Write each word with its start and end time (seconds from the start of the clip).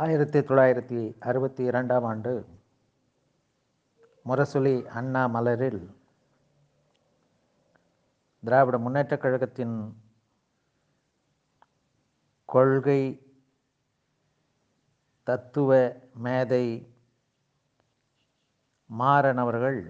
ஆயிரத்தி 0.00 0.38
தொள்ளாயிரத்தி 0.38 0.98
அறுபத்தி 1.20 1.62
இரண்டாம் 1.62 2.04
ஆண்டு 2.04 2.32
முரசொலி 4.26 4.74
அண்ணா 4.90 5.22
மலரில் 5.26 5.82
திராவிட 8.42 8.78
முன்னேற்றக் 8.78 9.18
கழகத்தின் 9.18 9.76
கொள்கை 12.48 13.00
தத்துவ 15.26 15.70
மேதை 16.18 16.64
மாறன் 18.90 19.36
அவர்கள் 19.36 19.80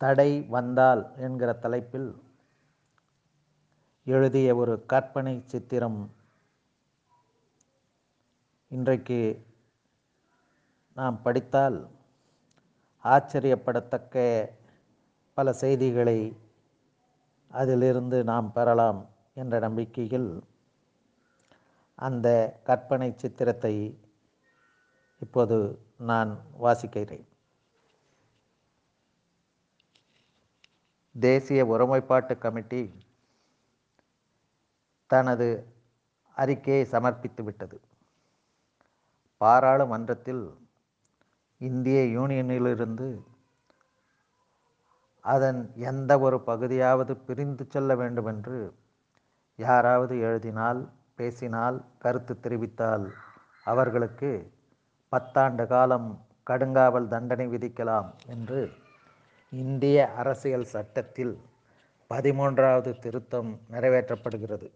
தடை 0.00 0.30
வந்தால் 0.48 1.04
என்கிற 1.16 1.52
தலைப்பில் 1.52 2.10
எழுதிய 4.06 4.56
ஒரு 4.56 4.86
கற்பனை 4.86 5.42
சித்திரம் 5.46 6.00
இன்றைக்கு 8.72 9.46
நாம் 10.94 11.22
படித்தால் 11.22 11.90
ஆச்சரியப்படத்தக்க 13.04 14.14
பல 15.34 15.52
செய்திகளை 15.52 16.36
அதிலிருந்து 17.48 18.24
நாம் 18.24 18.52
பெறலாம் 18.52 19.10
என்ற 19.34 19.58
நம்பிக்கையில் 19.58 20.44
அந்த 21.94 22.60
கற்பனை 22.64 23.12
சித்திரத்தை 23.16 23.74
இப்போது 25.20 25.86
நான் 25.96 26.38
வாசிக்கிறேன். 26.62 27.26
தேசிய 31.14 31.66
ஒருமைப்பாட்டு 31.66 32.38
கமிட்டி 32.38 32.94
தனது 35.06 35.72
அறிக்கையை 36.36 36.84
சமர்ப்பித்து 36.84 37.42
விட்டது 37.42 37.78
பாராளுமன்றத்தில் 39.40 40.44
இந்திய 41.60 41.98
யூனியனிலிருந்து 42.18 43.08
அதன் 45.24 45.60
எந்த 45.74 46.12
ஒரு 46.18 46.36
பகுதியாவது 46.46 47.12
பிரிந்து 47.26 47.64
செல்ல 47.68 47.96
வேண்டுமென்று 47.96 48.58
யாராவது 49.58 50.14
எழுதினால் 50.18 50.80
பேசினால் 51.16 51.78
கருத்து 51.98 52.34
தெரிவித்தால் 52.42 53.06
அவர்களுக்கு 53.66 54.30
பத்தாண்டு 55.12 55.66
காலம் 55.66 56.08
கடுங்காவல் 56.50 57.08
தண்டனை 57.08 57.46
விதிக்கலாம் 57.48 58.08
என்று 58.26 58.60
இந்திய 59.52 59.98
அரசியல் 60.12 60.64
சட்டத்தில் 60.64 61.34
பதிமூன்றாவது 62.10 62.90
திருத்தம் 62.98 63.50
நிறைவேற்றப்படுகிறது. 63.70 64.68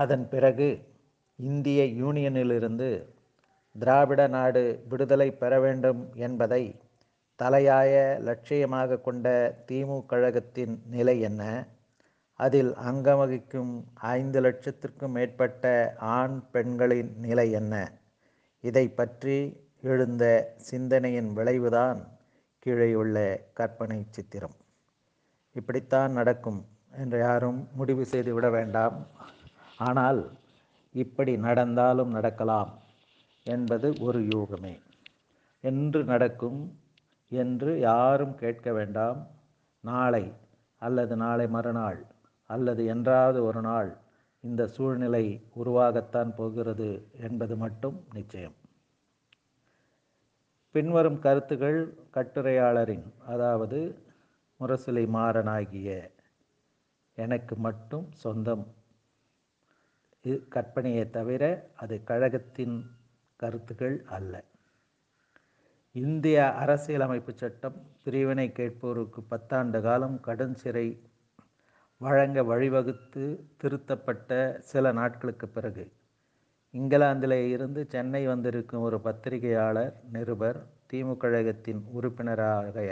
அதன் 0.00 0.26
பிறகு 0.28 0.68
இந்திய 1.38 1.80
யூனியனிலிருந்து 2.02 2.88
திராவிட 3.76 4.20
நாடு 4.26 4.62
விடுதலை 4.88 5.28
பெற 5.40 5.52
வேண்டும் 5.60 6.00
என்பதை 6.26 6.62
தலையாய 7.38 7.92
லட்சியமாக 8.26 9.00
கொண்ட 9.00 9.26
திமுக 9.68 10.06
கழகத்தின் 10.06 10.74
நிலை 10.94 11.16
என்ன? 11.20 11.42
அதில் 12.40 12.72
அங்கம் 12.88 13.18
வகிக்கும் 13.18 13.72
ஐந்து 14.14 14.38
லட்சத்திற்கும் 14.40 15.14
மேற்பட்ட 15.16 15.64
ஆண் 16.16 16.36
பெண்களின் 16.52 17.12
நிலை 17.26 17.46
என்ன? 17.60 17.74
இதை 18.64 18.84
பற்றி 18.98 19.36
எழுந்த 19.82 20.24
சிந்தனையின் 20.70 21.30
விளைவுதான் 21.36 22.00
கீழே 22.62 22.90
உள்ள 22.94 23.16
கற்பனை 23.58 23.98
சித்திரம். 24.10 24.56
இப்படித்தான் 25.56 26.12
நடக்கும் 26.12 26.60
என்று 27.02 27.18
யாரும் 27.18 27.60
முடிவு 27.72 28.04
செய்து 28.12 28.32
விட 28.34 28.48
வேண்டாம். 28.50 28.96
ஆனால் 29.78 30.20
இப்படி 30.94 31.32
நடந்தாலும் 31.38 32.10
நடக்கலாம் 32.10 32.70
என்பது 33.46 33.88
ஒரு 34.00 34.20
யூகமே. 34.32 34.74
என்று 35.64 36.00
நடக்கும் 36.04 36.60
என்று 37.32 37.70
யாரும் 37.80 38.34
கேட்க 38.34 38.68
வேண்டாம். 38.72 39.18
நாளை 39.84 40.24
அல்லது 40.82 41.14
நாளை 41.16 41.46
மறுநாள் 41.48 42.00
அல்லது 42.50 42.82
என்றாவது 42.86 43.38
ஒரு 43.44 43.60
நாள் 43.60 43.90
இந்த 44.44 44.62
சூழ்நிலை 44.66 45.24
உருவாகத்தான் 45.54 46.30
போகிறது 46.36 46.88
என்பது 47.20 47.54
மட்டும் 47.56 47.96
நிச்சயம். 48.12 48.56
பின்வரும் 50.74 51.18
கருத்துகள் 51.18 51.78
கட்டுரையாளரின் 52.16 53.06
அதாவது 53.26 53.78
முரசொலி 54.60 55.04
மாறனாகிய 55.14 55.88
எனக்கு 57.18 57.54
மட்டும் 57.58 58.06
சொந்தம் 58.24 58.64
கற்பனையை 60.54 61.04
தவிர 61.10 61.42
அது 61.76 61.96
கழகத்தின் 62.04 62.76
கருத்துக்கள் 63.40 63.96
அல்ல. 64.16 64.34
இந்திய 65.94 66.38
அரசியலமைப்பு 66.54 67.32
சட்டம் 67.34 67.78
பிரிவினை 68.04 68.46
கேட்போருக்கு 68.52 69.20
பத்தாண்டு 69.30 69.80
காலம் 69.82 70.18
கடும் 70.20 70.54
சிறை 70.54 70.86
வழங்க 72.00 72.42
வழிவகுத்து 72.42 73.22
திருத்தப்பட்ட 73.56 74.32
சில 74.70 74.92
நாட்களுக்கு 74.92 75.48
பிறகு 75.48 75.84
இங்கிலாந்தில் 76.74 77.38
இருந்து 77.48 77.80
சென்னை 77.88 78.26
வந்திருக்கும் 78.26 78.80
ஒரு 78.80 78.98
பத்திரிகையாளர் 79.00 79.94
நிருபர் 80.12 80.58
திமுக 80.92 81.16
கழகத்தின் 81.16 81.82
உறுப்பினராக 81.92 82.84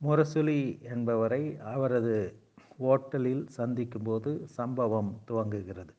முரசுலி 0.00 0.60
என்பவரை 0.92 1.42
அவரது 1.74 2.16
ஓட்டலில் 2.82 3.44
சந்திக்கும்போது 3.58 4.30
சம்பவம் 4.58 5.12
துவங்குகிறது. 5.28 5.92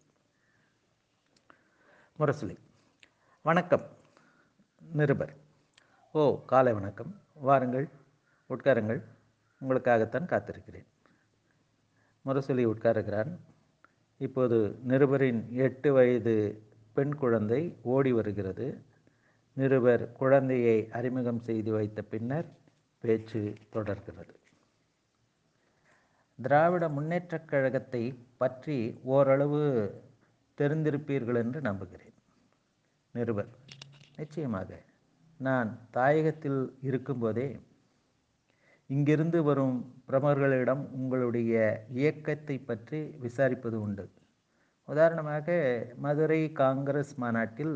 முரசொலி. 2.19 2.57
வணக்கம் 3.41 3.87
நிருபர். 4.93 5.33
ஓ 6.11 6.45
காலை 6.45 6.73
வணக்கம். 6.73 7.21
வாருங்கள் 7.33 7.89
உட்காருங்கள். 8.49 9.03
உங்களுக்காகத்தான் 9.61 10.25
காத்திருக்கிறேன். 10.25 10.85
முரசொலி 12.25 12.65
உட்காருகிறான். 12.65 13.37
இப்போது 14.17 14.79
நிருபரின் 14.87 15.49
எட்டு 15.49 15.93
வயது 15.93 16.63
பெண் 16.93 17.15
குழந்தை 17.15 17.75
ஓடி 17.81 18.11
வருகிறது. 18.11 18.83
நிருபர் 19.53 20.11
குழந்தையை 20.11 20.89
அறிமுகம் 20.91 21.39
செய்து 21.39 21.73
வைத்த 21.73 22.01
பின்னர் 22.01 22.57
பேச்சு 22.99 23.53
தொடர்கிறது. 23.69 24.39
திராவிட 26.41 26.89
முன்னேற்றக் 26.89 27.45
கழகத்தை 27.45 28.19
பற்றி 28.37 28.99
ஓரளவு 29.03 29.93
தெரிந்திருப்பீர்கள் 30.57 31.39
என்று 31.43 31.61
நம்புகிறேன். 31.61 32.15
நிருபர் 33.13 33.51
நிச்சயமாக 34.15 34.69
நான் 35.39 35.69
தாயகத்தில் 35.93 36.61
இருக்கும்போதே 36.81 37.47
இங்கிருந்து 38.89 39.39
வரும் 39.43 39.77
பிரமர்களிடம் 40.09 40.83
உங்களுடைய 40.97 41.53
இயக்கத்தை 41.99 42.57
பற்றி 42.59 42.99
விசாரிப்பது 43.23 43.77
உண்டு. 43.85 44.05
உதாரணமாக 44.87 45.47
மதுரை 45.95 46.41
காங்கிரஸ் 46.61 47.13
மாநாட்டில் 47.23 47.75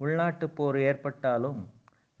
உள்நாட்டு 0.00 0.46
போர் 0.50 0.78
ஏற்பட்டாலும் 0.80 1.60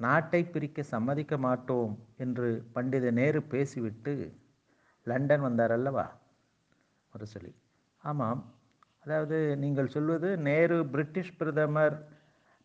நாட்டை 0.00 0.40
பிரிக்க 0.44 0.82
சம்மதிக்க 0.82 1.34
மாட்டோம் 1.38 1.94
என்று 2.16 2.48
பண்டித 2.72 3.10
நேரு 3.10 3.40
பேசிவிட்டு 3.52 4.14
லண்டன் 5.06 5.40
வந்தார் 5.40 5.74
அல்லவா? 5.76 6.06
ஒரு 7.12 7.26
சொல்லி. 7.26 7.52
ஆமாம் 8.04 8.42
அதாவது 9.00 9.56
நீங்கள் 9.56 9.88
சொல்வது 9.88 10.36
நேரு 10.36 10.86
பிரிட்டிஷ் 10.86 11.36
பிரதமர் 11.36 11.96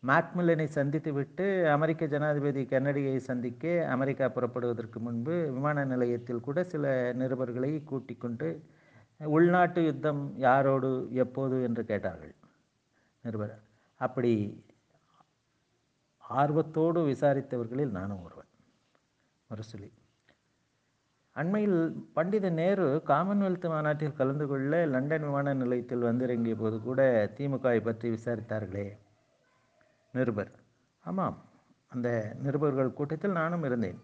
மேக்மில்லனை 0.02 0.66
சந்தித்துவிட்டு 0.74 1.64
அமெரிக்க 1.66 2.06
ஜனாதிபதி 2.06 2.62
கென்னடியை 2.62 3.16
சந்திக்க 3.16 3.86
அமெரிக்கா 3.90 4.28
புறப்படுவதற்கு 4.28 5.00
முன்பு 5.00 5.50
விமான 5.52 5.84
நிலையத்தில் 5.84 6.40
கூட 6.40 6.64
சில 6.64 7.12
நிருபர்களை 7.18 7.84
கூட்டிக் 7.84 8.20
கொண்டு 8.20 8.48
உள்நாட்டு 9.20 9.84
யுத்தம் 9.84 10.34
யாரோடு 10.38 10.90
எப்போது 11.10 11.62
என்று 11.62 11.84
கேட்டார்கள். 11.84 12.34
நிருபர் 13.24 13.54
அப்படி 14.00 14.32
ஆர்வத்தோடு 16.20 17.00
விசாரித்தவர்களில் 17.06 17.90
நானும் 17.90 18.22
ஒருவன். 18.22 18.50
மறுசொலி 19.50 19.88
அண்மையில் 21.36 22.10
பண்டித 22.12 22.50
நேரு 22.50 23.02
காமன்வெல்த் 23.06 23.68
மாநாட்டில் 23.68 24.12
கலந்து 24.12 24.46
கொள்ள 24.46 24.86
லண்டன் 24.86 25.20
விமான 25.20 25.54
நிலையத்தில் 25.54 25.98
வந்திறங்கிய 25.98 26.54
போது 26.54 26.80
கூட 26.80 27.30
திமுகவை 27.36 27.80
பற்றி 27.80 28.10
விசாரித்தார்களே. 28.10 28.98
நிருபர். 30.12 30.50
ஆமாம் 31.00 31.44
அந்த 31.88 32.36
நிருபர்கள் 32.42 32.92
கூட்டத்தில் 32.92 33.30
நானும் 33.30 33.62
இருந்தேன். 33.62 34.00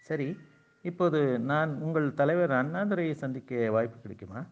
சரி 0.00 0.38
இப்போது 0.82 1.38
நான் 1.40 1.80
உங்கள் 1.80 2.14
தலைவர் 2.14 2.50
அண்ணாதுரையை 2.50 3.12
சந்திக்க 3.12 3.70
வாய்ப்பு 3.70 4.00
கிடைக்குமா? 4.00 4.46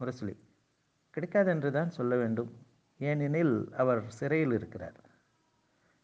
முரசொலி. 0.00 0.36
கிடைக்காது 1.10 1.50
என்று 1.50 1.72
தான் 1.72 1.90
சொல்ல 1.90 2.16
வேண்டும். 2.16 2.52
ஏனெனில் 2.98 3.72
அவர் 3.76 4.10
சிறையில் 4.10 4.52
இருக்கிறார். 4.52 5.00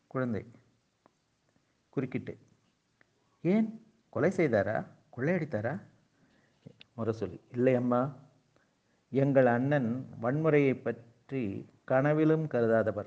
குழந்தை. 0.07 0.47
குறுக்கிட்டு. 1.89 2.39
ஏன்? 3.43 3.87
கொலை 4.11 4.31
செய்தாரா? 4.31 4.87
கொள்ளையடித்தாரா? 5.17 5.81
முரசொலி 6.97 7.41
இல்லை 7.53 7.75
அம்மா. 7.75 8.15
எங்கள் 9.11 9.47
அண்ணன் 9.47 10.09
வன்முறையை 10.23 10.83
பற்றி 10.83 11.69
கனவிலும் 11.85 12.47
கருதாதவர். 12.47 13.07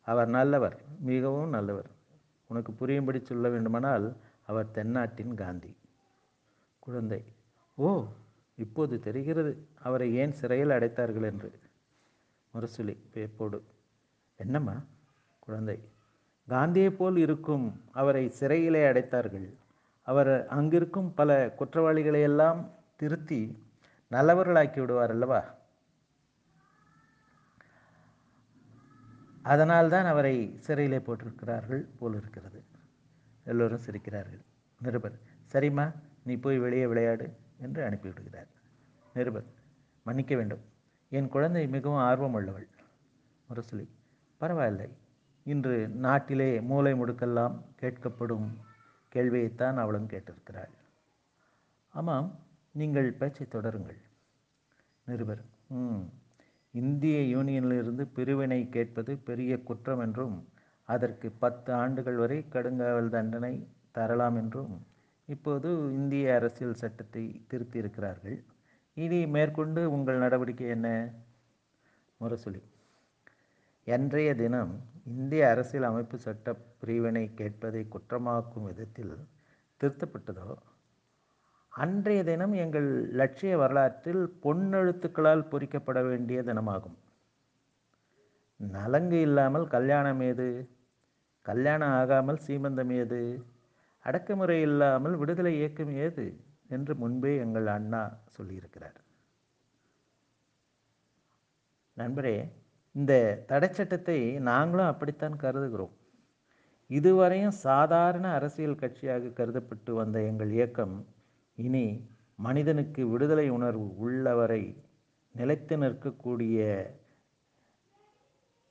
அவர் 0.00 0.28
நல்லவர் 0.28 0.82
மிகவும் 1.00 1.48
நல்லவர். 1.48 1.90
உனக்கு 2.46 2.72
புரியும்படி 2.72 3.24
சொல்ல 3.24 3.48
வேண்டுமானால் 3.48 4.16
அவர் 4.46 4.70
தென்னாட்டின் 4.70 5.34
காந்தி. 5.34 5.76
குழந்தை. 6.78 7.24
ஓ 7.74 8.04
இப்போது 8.56 8.98
தெரிகிறது. 8.98 9.66
அவரை 9.74 10.14
ஏன் 10.14 10.32
சிறையில் 10.32 10.68
அடைத்தார்கள் 10.68 11.22
என்று. 11.22 11.58
முரசொலி 12.54 12.96
பேப்போடு 13.14 13.60
என்னம்மா? 14.36 14.82
குழந்தை. 15.38 15.78
காந்தியைப் 16.48 16.96
போல் 16.96 17.16
இருக்கும் 17.16 17.82
அவரை 17.92 18.30
சிறையிலே 18.30 18.92
அடைத்தார்கள். 18.92 19.54
அவர் 20.10 20.30
அங்கிருக்கும் 20.48 21.14
பல 21.14 21.30
குற்றவாளிகளை 21.58 22.20
எல்லாம் 22.22 22.60
திருத்தி 22.96 23.40
நல்லவர்களாக்கி 24.10 24.80
விடுவார் 24.80 25.10
அல்லவா? 25.10 25.40
அதனால்தான் 29.42 30.04
அவரை 30.04 30.34
சிறையிலே 30.66 30.98
போட்டிருக்கிறார்கள் 30.98 31.82
போல் 31.98 32.16
இருக்கிறது. 32.20 32.60
எல்லோரும் 33.44 33.84
சிரிக்கிறார்கள். 33.86 34.42
நிருபர் 34.80 35.16
சரிம்மா 35.52 35.86
நீ 36.24 36.34
போய் 36.36 36.58
வெளியே 36.58 36.86
விளையாடு 36.86 37.26
என்று 37.58 37.80
அனுப்பிவிடுகிறார். 37.88 38.50
நிருபர் 39.14 39.48
மன்னிக்க 40.04 40.34
வேண்டும். 40.36 40.64
என் 41.08 41.28
குழந்தை 41.28 41.62
மிகவும் 41.68 42.04
ஆர்வம் 42.08 42.32
உள்ளவள் 42.32 42.68
முரசொலி 43.48 43.86
பரவாயில்லை. 44.38 44.88
இன்று 45.44 45.76
நாட்டிலே 46.06 46.50
மூளை 46.60 46.92
முடுக்கெல்லாம் 46.92 47.56
கேட்கப்படும் 47.80 48.48
கேள்வியைத்தான் 49.12 49.78
அவளும் 49.82 50.10
கேட்டிருக்கிறாள். 50.12 50.74
ஆமாம் 51.94 52.28
நீங்கள் 52.74 53.08
பேச்சை 53.20 53.46
தொடருங்கள். 53.46 54.00
நிருபர் 55.06 55.42
ம் 55.78 56.02
இந்திய 56.74 57.16
யூனியனிலிருந்து 57.34 58.04
பிரிவினை 58.16 58.60
கேட்பது 58.74 59.12
பெரிய 59.28 59.52
குற்றம் 59.68 60.02
என்றும் 60.04 60.36
அதற்கு 60.88 61.28
பத்து 61.42 61.70
ஆண்டுகள் 61.82 62.18
வரை 62.22 62.38
கடுங்காவல் 62.54 63.14
தண்டனை 63.14 63.54
தரலாம் 63.96 64.36
என்றும் 64.42 64.74
இப்போது 65.28 65.68
இந்திய 65.96 66.34
அரசியல் 66.38 66.80
சட்டத்தை 66.82 67.24
திருத்தியிருக்கிறார்கள். 67.50 68.38
இனி 68.96 69.20
மேற்கொண்டு 69.34 69.82
உங்கள் 69.96 70.22
நடவடிக்கை 70.24 70.68
என்ன? 70.76 70.88
முரசொலி 72.20 72.62
அன்றைய 73.86 74.30
தினம் 74.40 74.72
இந்திய 75.04 75.48
அரசியல் 75.48 75.84
அமைப்பு 75.84 76.18
சட்ட 76.18 76.54
பிரிவினை 76.54 77.30
கேட்பதை 77.36 77.88
குற்றமாக்கும் 77.88 78.62
விதத்தில் 78.62 79.28
திருத்தப்பட்டதோ? 79.80 80.56
அன்றைய 81.68 82.24
தினம் 82.24 82.52
எங்கள் 82.52 83.10
லட்சிய 83.10 83.58
வரலாற்றில் 83.58 84.38
பொன்னெழுத்துக்களால் 84.42 85.48
பொறிக்கப்பட 85.50 86.08
வேண்டிய 86.08 86.42
தினமாகும். 86.42 86.96
நலங்கு 88.56 89.20
இல்லாமல் 89.20 89.68
கல்யாணம் 89.68 90.20
ஏது? 90.20 90.70
கல்யாணம் 91.42 91.88
ஆகாமல் 91.88 92.40
சீமந்தம் 92.46 92.92
ஏது? 92.92 93.44
அடக்குமுறை 94.00 94.60
இல்லாமல் 94.60 95.16
விடுதலை 95.16 95.56
இயக்கம் 95.56 95.90
ஏது? 95.90 96.40
என்று 96.68 96.94
முன்பே 96.94 97.36
எங்கள் 97.36 97.66
அண்ணா 97.66 98.18
சொல்லியிருக்கிறார். 98.38 98.98
நண்பரே 101.94 102.52
இந்த 102.92 103.44
தடைச்சட்டத்தை 103.48 104.40
நாங்களும் 104.40 104.86
அப்படித்தான் 104.86 105.36
கருதுகிறோம். 105.36 105.90
இதுவரையும் 106.88 107.48
சாதாரண 107.48 108.28
அரசியல் 108.28 108.74
கட்சியாக 108.74 109.32
கருதப்பட்டு 109.32 109.92
வந்த 109.92 110.22
எங்கள் 110.22 110.50
இயக்கம் 110.50 111.06
இனி 111.56 112.08
மனிதனுக்கு 112.36 113.08
விடுதலை 113.08 113.48
உணர்வு 113.48 113.98
உள்ளவரை 113.98 114.82
நிலைத்து 115.32 115.76
நிற்கக்கூடிய 115.76 116.86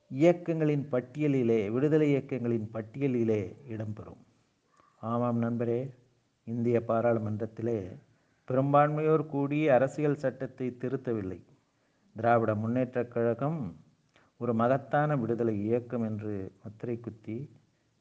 இயக்கங்களின் 0.08 0.88
பட்டியலிலே 0.92 1.70
விடுதலை 1.70 2.08
இயக்கங்களின் 2.08 2.70
பட்டியலிலே 2.74 3.56
இடம்பெறும். 3.68 4.22
ஆமாம் 5.00 5.42
நண்பரே 5.42 5.90
இந்திய 6.44 6.82
பாராளுமன்றத்திலே 6.88 7.96
பெரும்பான்மையோர் 8.48 9.26
கூடி 9.26 9.68
அரசியல் 9.68 10.16
சட்டத்தை 10.16 10.76
திருத்தவில்லை. 10.80 11.40
திராவிட 12.16 12.54
முன்னேற்றக் 12.54 13.08
கழகம் 13.08 13.76
ஒரு 14.40 14.52
மகத்தான 14.54 15.16
விடுதலை 15.16 15.54
இயக்கம் 15.64 16.04
என்று 16.04 16.34
முத்திரை 16.62 16.96
குத்தி 17.00 17.36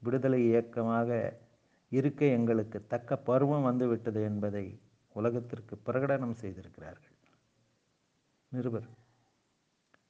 விடுதலை 0.01 0.39
இயக்கமாக 0.50 1.09
இருக்க 1.91 2.21
எங்களுக்கு 2.38 2.80
தக்க 2.88 3.18
பருவம் 3.30 3.63
வந்துவிட்டது 3.63 4.21
என்பதை 4.24 4.65
உலகத்திற்கு 5.15 5.75
பிரகடனம் 5.86 6.39
செய்திருக்கிறார்கள். 6.41 7.15
நிருபர் 8.51 8.88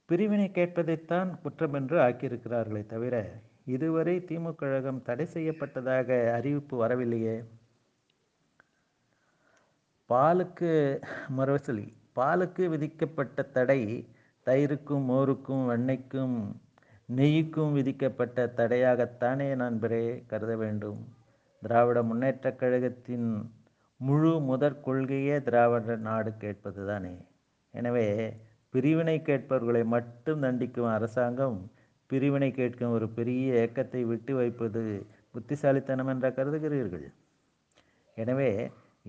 பிரிவினை 0.10 0.48
கேட்பதைத்தான் 0.54 1.30
குற்றம் 1.42 1.74
என்று 1.74 1.98
ஆக்கியிருக்கிறார்களே 2.00 2.84
தவிர 2.86 3.16
இதுவரை 3.76 4.16
திமுக 4.20 4.54
கழகம் 4.56 5.02
தடை 5.02 5.26
செய்யப்பட்டதாக 5.34 6.10
அறிவிப்பு 6.38 6.76
வரவில்லையே. 6.78 7.36
பாலுக்கு 10.10 10.72
மரவசலி 11.38 11.88
பாலுக்கு 12.16 12.64
விதிக்கப்பட்ட 12.70 13.42
தடை 13.58 13.82
தயிருக்கும் 14.50 15.08
மோருக்கும் 15.10 15.64
வெண்ணெய்க்கும் 15.70 16.36
நெய்யுக்கும் 17.10 17.72
விதிக்கப்பட்ட 17.78 18.46
தடையாகத்தானே 18.58 19.48
நண்பரே 19.62 20.04
கருத 20.32 20.54
வேண்டும்? 20.64 21.00
திராவிட 21.64 22.00
முன்னேற்றக் 22.10 22.60
கழகத்தின் 22.62 23.28
முழு 24.00 24.32
முதற் 24.50 24.84
கொள்கையே 24.86 25.36
திராவிட 25.48 25.96
நாடு 26.08 26.32
கேட்பது 26.44 26.84
தானே 26.86 27.14
எனவே 27.74 28.06
பிரிவினை 28.74 29.16
கேட்பவர்களை 29.22 29.84
மட்டும் 29.96 30.44
தண்டிக்கும் 30.44 30.92
அரசாங்கம் 30.96 31.58
பிரிவினை 32.10 32.50
கேட்கும் 32.52 32.96
ஒரு 32.98 33.08
பெரிய 33.18 33.48
இயக்கத்தை 33.58 34.02
விட்டு 34.12 34.34
வைப்பது 34.36 34.84
புத்திசாலித்தனம் 35.36 36.12
என்ற 36.14 36.28
கருதுகிறீர்கள்? 36.38 37.08
எனவே 38.18 38.52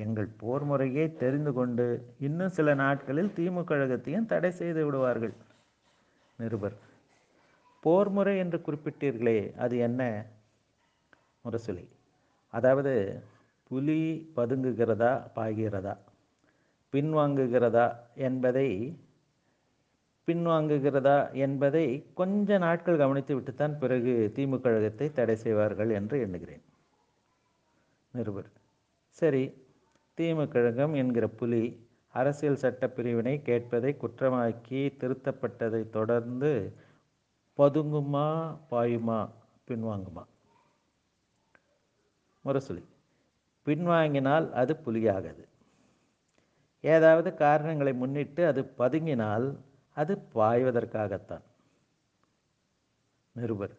எங்கள் 0.04 0.28
போர் 0.36 0.64
முறையை 0.64 1.06
தெரிந்து 1.22 1.52
கொண்டு 1.52 1.86
இன்னும் 2.18 2.54
சில 2.58 2.74
நாட்களில் 2.74 3.34
திமுக 3.36 3.64
கழகத்தையும் 3.70 4.28
தடை 4.32 4.50
செய்து 4.50 4.82
விடுவார்கள். 4.84 5.34
நிருபர் 6.38 6.76
போர் 7.84 8.10
முறை 8.10 8.34
என்று 8.38 8.58
குறிப்பிட்டீர்களே 8.66 9.38
அது 9.56 9.76
என்ன? 9.78 10.02
முரசொலி. 11.44 11.84
அதாவது 12.54 12.92
புலி 13.70 14.00
பதுங்குகிறதா 14.36 15.12
பாய்கிறதா? 15.36 15.94
பின்வாங்குகிறதா 16.92 17.86
என்பதை 18.28 18.68
பின்வாங்குகிறதா 20.28 21.16
என்பதை 21.44 21.84
கொஞ்ச 22.14 22.58
நாட்கள் 22.58 23.00
கவனித்து 23.02 23.32
விட்டுத்தான் 23.36 23.74
பிறகு 23.78 24.12
திமுக 24.36 24.60
கழகத்தை 24.60 25.06
தடை 25.12 25.36
செய்வார்கள் 25.36 25.90
என்று 25.98 26.16
எண்ணுகிறேன். 26.20 26.64
நிருபர் 28.14 28.50
சரி 29.18 29.42
திமுக 30.20 30.48
கழகம் 30.48 30.94
என்கிற 30.94 31.28
புலி 31.28 31.88
அரசியல் 32.08 32.56
சட்ட 32.56 32.88
பிரிவினை 32.88 33.40
கேட்பதை 33.44 33.96
குற்றமாக்கி 33.96 34.92
திருத்தப்பட்டதை 34.96 35.90
தொடர்ந்து 35.90 36.72
பதுங்குமா 37.58 38.58
பாயுமா 38.70 39.30
பின்வாங்குமா? 39.68 40.26
முரசொலி. 42.44 42.84
பின்வாங்கினால் 43.64 44.50
அது 44.50 44.76
புலியாகாது. 44.86 45.48
ஏதாவது 46.80 47.34
காரணங்களை 47.34 47.92
முன்னிட்டு 47.92 48.46
அது 48.46 48.72
பதுங்கினால் 48.78 49.56
அது 49.94 50.18
பாய்வதற்காகத்தான். 50.34 51.42
நிருபர். 53.32 53.78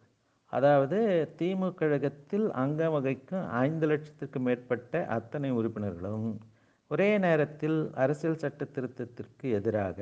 அதாவது 0.54 0.98
திமுக 1.40 1.74
கழகத்தில் 1.74 2.52
அங்கம் 2.52 2.94
வகைக்கும் 2.96 3.50
ஐந்து 3.60 3.88
லட்சத்திற்கு 3.88 4.40
மேற்பட்ட 4.40 5.06
அத்தனை 5.08 5.52
உறுப்பினர்களும் 5.52 6.40
ஒரே 6.92 7.18
நேரத்தில் 7.18 7.92
அரசியல் 7.94 8.38
சட்ட 8.38 8.66
திருத்தத்திற்கு 8.66 9.46
எதிராக 9.52 10.00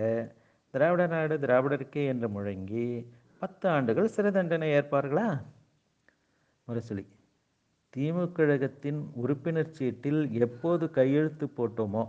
திராவிட 0.73 1.07
நாடு 1.07 1.37
திராவிடருக்கே 1.37 2.05
என்று 2.05 2.27
முழங்கி 2.29 2.87
பத்து 3.39 3.69
ஆண்டுகள் 3.69 4.07
சிறை 4.07 4.31
தண்டனை 4.31 4.69
ஏற்பார்களா? 4.69 5.27
முரசொலி. 6.67 7.05
திமுக 7.93 8.31
கழகத்தின் 8.31 8.99
உறுப்பினர் 9.15 9.71
சீட்டில் 9.71 10.21
எப்போது 10.39 10.91
கையெழுத்து 10.91 11.47
போட்டோமோ 11.57 12.03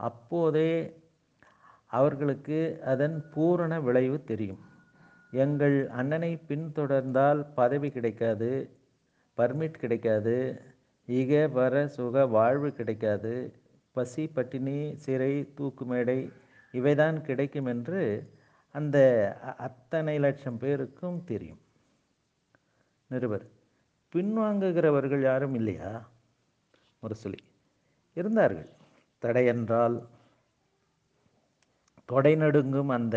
அப்போதே 0.00 0.70
அவர்களுக்கு 1.92 2.58
அதன் 2.84 3.30
பூரண 3.34 3.80
விளைவு 3.80 4.24
தெரியும். 4.24 4.62
எங்கள் 5.34 5.76
அண்ணனை 5.88 6.30
பின்தொடர்ந்தால் 6.48 7.40
பதவி 7.54 7.88
கிடைக்காது 7.90 8.50
பர்மிட் 9.38 9.80
கிடைக்காது 9.80 10.36
இக 11.08 11.32
வர 11.52 11.74
சுக 11.88 12.26
வாழ்வு 12.26 12.68
கிடைக்காது 12.70 13.32
பசி 13.96 14.24
பட்டினி 14.26 14.78
சிறை 14.96 15.32
தூக்கு 15.54 15.84
மேடை 15.84 16.18
இவைதான் 16.74 17.18
கிடைக்கும் 17.20 17.66
என்று 17.66 18.02
அந்த 18.74 18.98
அத்தனை 19.58 20.14
லட்சம் 20.18 20.58
பேருக்கும் 20.58 21.18
தெரியும். 21.24 21.60
நிருபர் 23.10 23.46
பின்வாங்குகிறவர்கள் 24.12 25.22
யாரும் 25.22 25.54
இல்லையா? 25.54 25.90
முரசொலி 27.02 27.40
இருந்தார்கள். 28.16 28.68
தடை 29.22 29.44
என்றால் 29.46 29.96
தொடை 32.08 32.34
நடுங்கும் 32.36 32.88
அந்த 32.88 33.16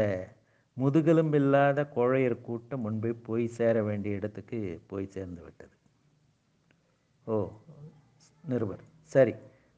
முதுகெலும்பில்லாத 0.78 1.86
கோழையர் 1.96 2.42
கூட்டம் 2.42 2.84
முன்பே 2.86 3.12
போய் 3.28 3.46
சேர 3.58 3.76
வேண்டிய 3.84 4.16
இடத்துக்கு 4.16 4.60
போய் 4.88 5.14
சேர்ந்து 5.16 5.42
விட்டது. 5.42 5.76
ஓ 7.26 7.36
நிருபர். 8.44 8.84
சரி 9.14 9.34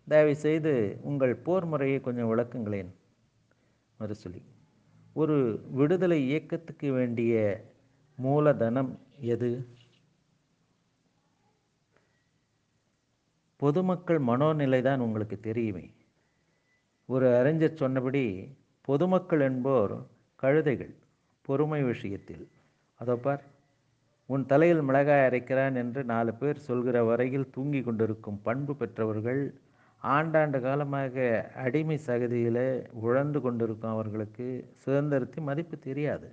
தயவு 0.07 0.35
செய்து 0.35 0.73
உங்கள் 1.01 1.35
போர் 1.45 1.65
முறையை 1.65 1.99
கொஞ்சம் 2.01 2.31
விளக்குங்களேன். 2.31 2.91
மறுசொலி 3.99 4.41
ஒரு 5.13 5.37
விடுதலை 5.71 6.19
இயக்கத்துக்கு 6.27 6.87
வேண்டிய 6.91 7.33
மூலதனம் 8.17 8.91
எது? 9.33 9.51
பொதுமக்கள் 13.55 14.19
மனோநிலை 14.21 14.81
தான் 14.81 14.99
உங்களுக்கு 14.99 15.37
தெரியுமே. 15.39 15.85
ஒரு 17.09 17.27
அறிஞர் 17.37 17.79
சொன்னபடி 17.81 18.23
பொதுமக்கள் 18.87 19.39
என்போர் 19.39 19.95
கழுதைகள் 20.39 20.93
பொறுமை 21.45 21.81
விஷயத்தில். 21.83 22.43
அதோ 22.99 23.15
பார் 23.25 23.43
உன் 24.29 24.43
தலையில் 24.51 24.81
மிளகாய் 24.87 25.25
அரைக்கிறான் 25.27 25.77
என்று 25.81 26.01
நாலு 26.11 26.31
பேர் 26.39 26.65
சொல்கிற 26.67 26.97
வரையில் 27.09 27.51
தூங்கி 27.55 27.81
கொண்டிருக்கும் 27.83 28.39
பண்பு 28.47 28.73
பெற்றவர்கள் 28.81 29.41
ஆண்டாண்டு 30.01 30.59
காலமாக 30.65 31.15
அடிமை 31.63 31.97
சகதியில் 32.07 32.65
உழந்து 33.05 33.39
கொண்டிருக்கும் 33.45 33.93
அவர்களுக்கு 33.95 34.47
சுதந்திரத்தின் 34.83 35.47
மதிப்பு 35.49 35.77
தெரியாது. 35.87 36.27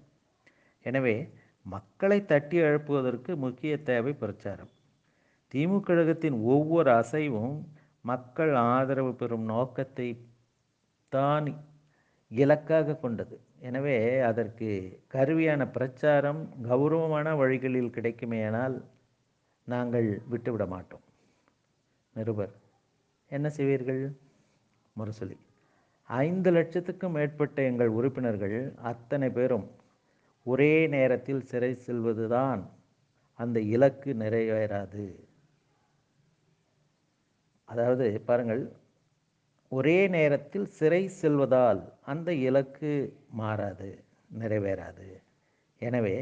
எனவே 0.85 1.17
மக்களை 1.67 2.19
தட்டி 2.33 2.57
எழுப்புவதற்கு 2.67 3.33
முக்கிய 3.45 3.73
தேவை 3.91 4.13
பிரச்சாரம். 4.23 4.73
திமுக 5.55 5.87
கழகத்தின் 5.89 6.37
ஒவ்வொரு 6.55 6.91
அசைவும் 7.01 7.57
மக்கள் 8.05 8.53
ஆதரவு 8.71 9.13
பெறும் 9.21 9.47
நோக்கத்தை 9.53 10.09
தான் 11.13 11.47
இலக்காக 12.31 12.97
கொண்டது. 13.05 13.37
எனவே 13.69 13.97
அதற்கு 14.31 14.69
கருவியான 15.15 15.63
பிரச்சாரம் 15.77 16.41
கௌரவமான 16.69 17.35
வழிகளில் 17.41 17.95
கிடைக்குமேயானால் 17.97 18.77
நாங்கள் 19.69 20.09
விட்டுவிட 20.33 20.65
மாட்டோம். 20.75 21.05
நிருபர் 22.17 22.55
என்ன 23.31 23.47
செய்வீர்கள்? 23.57 24.03
முரசொலி 24.97 25.37
ஐந்து 26.11 26.51
லட்சத்துக்கும் 26.57 27.17
மேற்பட்ட 27.19 27.59
எங்கள் 27.71 27.91
உறுப்பினர்கள் 27.99 28.59
அத்தனை 28.91 29.29
பேரும் 29.31 29.67
ஒரே 30.47 30.75
நேரத்தில் 30.95 31.47
சிறை 31.51 31.71
செல்வதுதான் 31.87 32.61
அந்த 33.41 33.59
இலக்கு 33.75 34.11
நிறைவேறாது. 34.23 35.07
அதாவது 37.69 38.07
பாருங்கள் 38.29 38.63
ஒரே 39.73 39.99
நேரத்தில் 40.09 40.67
சிறை 40.79 41.03
செல்வதால் 41.21 41.81
அந்த 42.05 42.29
இலக்கு 42.49 42.93
மாறாது 43.41 43.89
நிறைவேறாது. 44.41 45.07
எனவே 45.81 46.17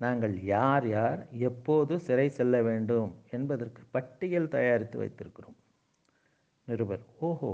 நாங்கள் 0.00 0.34
யார் 0.54 0.86
யார் 0.88 1.20
எப்போது 1.48 1.94
சிறை 2.06 2.26
செல்ல 2.38 2.56
வேண்டும் 2.62 3.10
என்பதற்கு 3.30 3.82
பட்டியல் 3.94 4.52
தயாரித்து 4.56 4.96
வைத்திருக்கிறோம். 5.02 5.58
நிருபர் 6.68 7.04
ஓஹோ 7.20 7.52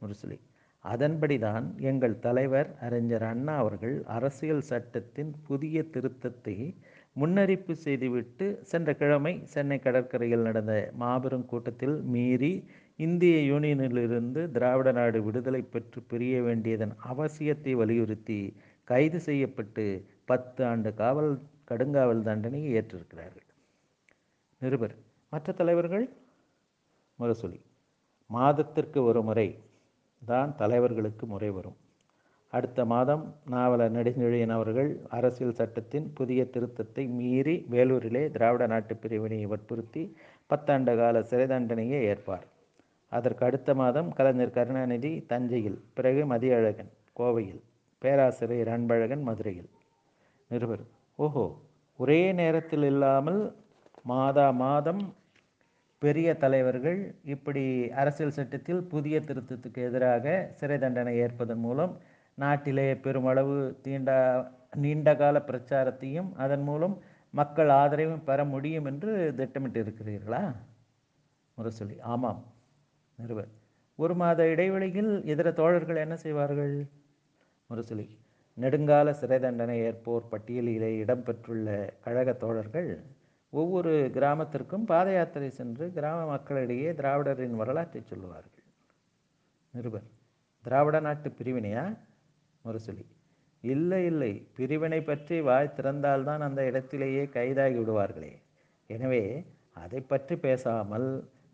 முரசொலி. 0.00 0.38
அதன்படிதான் 0.84 1.66
எங்கள் 1.90 2.16
தலைவர் 2.18 2.70
அறிஞர் 2.86 3.26
அண்ணா 3.30 3.54
அவர்கள் 3.56 3.96
அரசியல் 4.16 4.64
சட்டத்தின் 4.70 5.32
புதிய 5.48 5.82
திருத்தத்தை 5.94 6.56
முன்னறிப்பு 7.16 7.72
செய்துவிட்டு 7.84 8.46
சென்ற 8.70 8.90
கிழமை 9.00 9.34
சென்னை 9.54 9.78
கடற்கரையில் 9.78 10.46
நடந்த 10.48 10.74
மாபெரும் 11.02 11.46
கூட்டத்தில் 11.46 11.96
மீறி 12.14 12.52
இந்திய 12.98 13.36
யூனியனிலிருந்து 13.50 14.40
திராவிட 14.56 14.88
நாடு 14.92 15.18
விடுதலை 15.22 15.62
பெற்று 15.62 16.00
பிரிய 16.10 16.42
வேண்டியதன் 16.42 16.92
அவசியத்தை 17.12 17.72
வலியுறுத்தி 17.80 18.38
கைது 18.88 19.20
செய்யப்பட்டு 19.20 19.84
பத்து 20.24 20.60
ஆண்டு 20.64 20.90
காவல் 20.94 21.32
கடுங்காவல் 21.70 22.22
தண்டனையை 22.22 22.70
ஏற்றிருக்கிறார்கள். 22.78 23.46
நிருபர் 24.62 24.94
மற்ற 25.32 25.52
தலைவர்கள்? 25.52 26.06
முரசொலி 27.18 27.60
மாதத்திற்கு 28.30 28.98
ஒரு 29.04 29.22
முறை 29.22 29.48
தான் 30.22 30.50
தலைவர்களுக்கு 30.58 31.24
முறை 31.26 31.50
வரும். 31.50 31.78
அடுத்த 32.52 32.84
மாதம் 32.84 33.24
நாவலர் 33.54 33.94
நெடுஞ்செழியன் 33.96 34.54
அவர்கள் 34.56 34.90
அரசியல் 35.08 35.58
சட்டத்தின் 35.60 36.06
புதிய 36.18 36.40
திருத்தத்தை 36.54 37.04
மீறி 37.18 37.56
வேலூரிலே 37.70 38.22
திராவிட 38.30 38.66
நாட்டு 38.66 38.96
பிரிவினையை 38.96 39.46
வற்புறுத்தி 39.46 40.02
பத்தாண்டு 40.50 40.94
கால 41.00 41.22
சிறை 41.30 41.46
தண்டனையை 41.46 42.00
ஏற்பார். 42.12 42.46
அதற்கு 43.12 43.42
அடுத்த 43.46 43.74
மாதம் 43.74 44.08
கலைஞர் 44.12 44.50
கருணாநிதி 44.50 45.12
தஞ்சையில் 45.26 45.78
பிறகு 45.94 46.22
மதியழகன் 46.26 46.90
கோவையில் 47.16 47.62
பேராசிரியர் 48.02 48.68
அன்பழகன் 48.68 49.22
மதுரையில். 49.22 49.70
நிருபர் 50.50 50.84
ஓஹோ 51.18 51.44
ஒரே 51.98 52.32
நேரத்தில் 52.32 52.82
இல்லாமல் 52.82 53.40
மாதா 54.04 54.46
மாதம் 54.60 55.02
பெரிய 56.02 56.28
தலைவர்கள் 56.34 56.98
இப்படி 57.24 57.62
அரசியல் 57.94 58.36
சட்டத்தில் 58.38 58.82
புதிய 58.84 59.20
திருத்தத்துக்கு 59.20 59.80
எதிராக 59.82 60.24
சிறை 60.54 60.78
தண்டனை 60.78 61.12
ஏற்பதன் 61.16 61.58
மூலம் 61.58 61.92
நாட்டிலே 62.38 62.88
பெருமளவு 63.04 63.56
தீண்டா 63.84 64.16
நீண்டகால 64.76 65.38
பிரச்சாரத்தையும் 65.48 66.30
அதன் 66.36 66.62
மூலம் 66.62 66.94
மக்கள் 67.34 67.70
ஆதரவையும் 67.74 68.24
பெற 68.24 68.44
முடியும் 68.44 68.86
என்று 68.86 69.10
திட்டமிட்டு 69.36 69.80
இருக்கிறீர்களா 69.82 70.42
முரசொலி 71.58 71.96
ஆமாம். 72.12 72.40
நிறுவர் 73.22 73.50
ஒரு 73.98 74.14
மாத 74.14 74.40
இடைவெளியில் 74.48 75.12
இதர 75.32 75.48
தோழர்கள் 75.52 76.02
என்ன 76.04 76.14
செய்வார்கள்? 76.16 76.74
முரசொலி. 77.70 78.06
நெடுங்கால 78.56 79.10
சிறை 79.10 79.38
தண்டனை 79.38 79.76
ஏற்போர் 79.82 80.30
பட்டியலிலே 80.30 80.90
இடம்பெற்றுள்ள 81.02 81.68
கழக 82.04 82.32
தோழர்கள் 82.32 82.90
ஒவ்வொரு 83.52 83.92
கிராமத்திற்கும் 84.14 84.84
பாத 84.84 85.12
யாத்திரை 85.12 85.50
சென்று 85.50 85.86
கிராம 85.92 86.26
மக்களிடையே 86.26 86.90
திராவிடரின் 86.92 87.56
வரலாற்றை 87.56 88.02
சொல்லுவார்கள். 88.02 88.64
நிருபர். 89.74 90.08
திராவிட 90.64 91.00
நாட்டு 91.00 91.28
பிரிவினையா? 91.28 91.84
முரசொலி. 92.64 93.04
இல்லை 93.64 94.00
இல்லை. 94.04 94.32
பிரிவினை 94.56 95.00
பற்றி 95.02 95.40
வாய் 95.40 95.74
திறந்தால்தான் 95.76 96.46
அந்த 96.48 96.60
இடத்திலேயே 96.64 97.24
கைதாகி 97.24 97.76
விடுவார்களே. 97.78 98.32
எனவே 98.86 99.24
அதை 99.74 100.00
பற்றி 100.00 100.36
பேசாமல் 100.36 101.08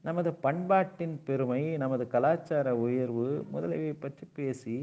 நமது 0.04 0.30
பண்பாட்டின் 0.44 1.16
பெருமை 1.24 1.62
நமது 1.82 2.04
கலாச்சார 2.06 2.68
உயர்வு 2.84 3.26
முதலியவை 3.52 3.94
பற்றி 3.94 4.26
பேசி 4.38 4.76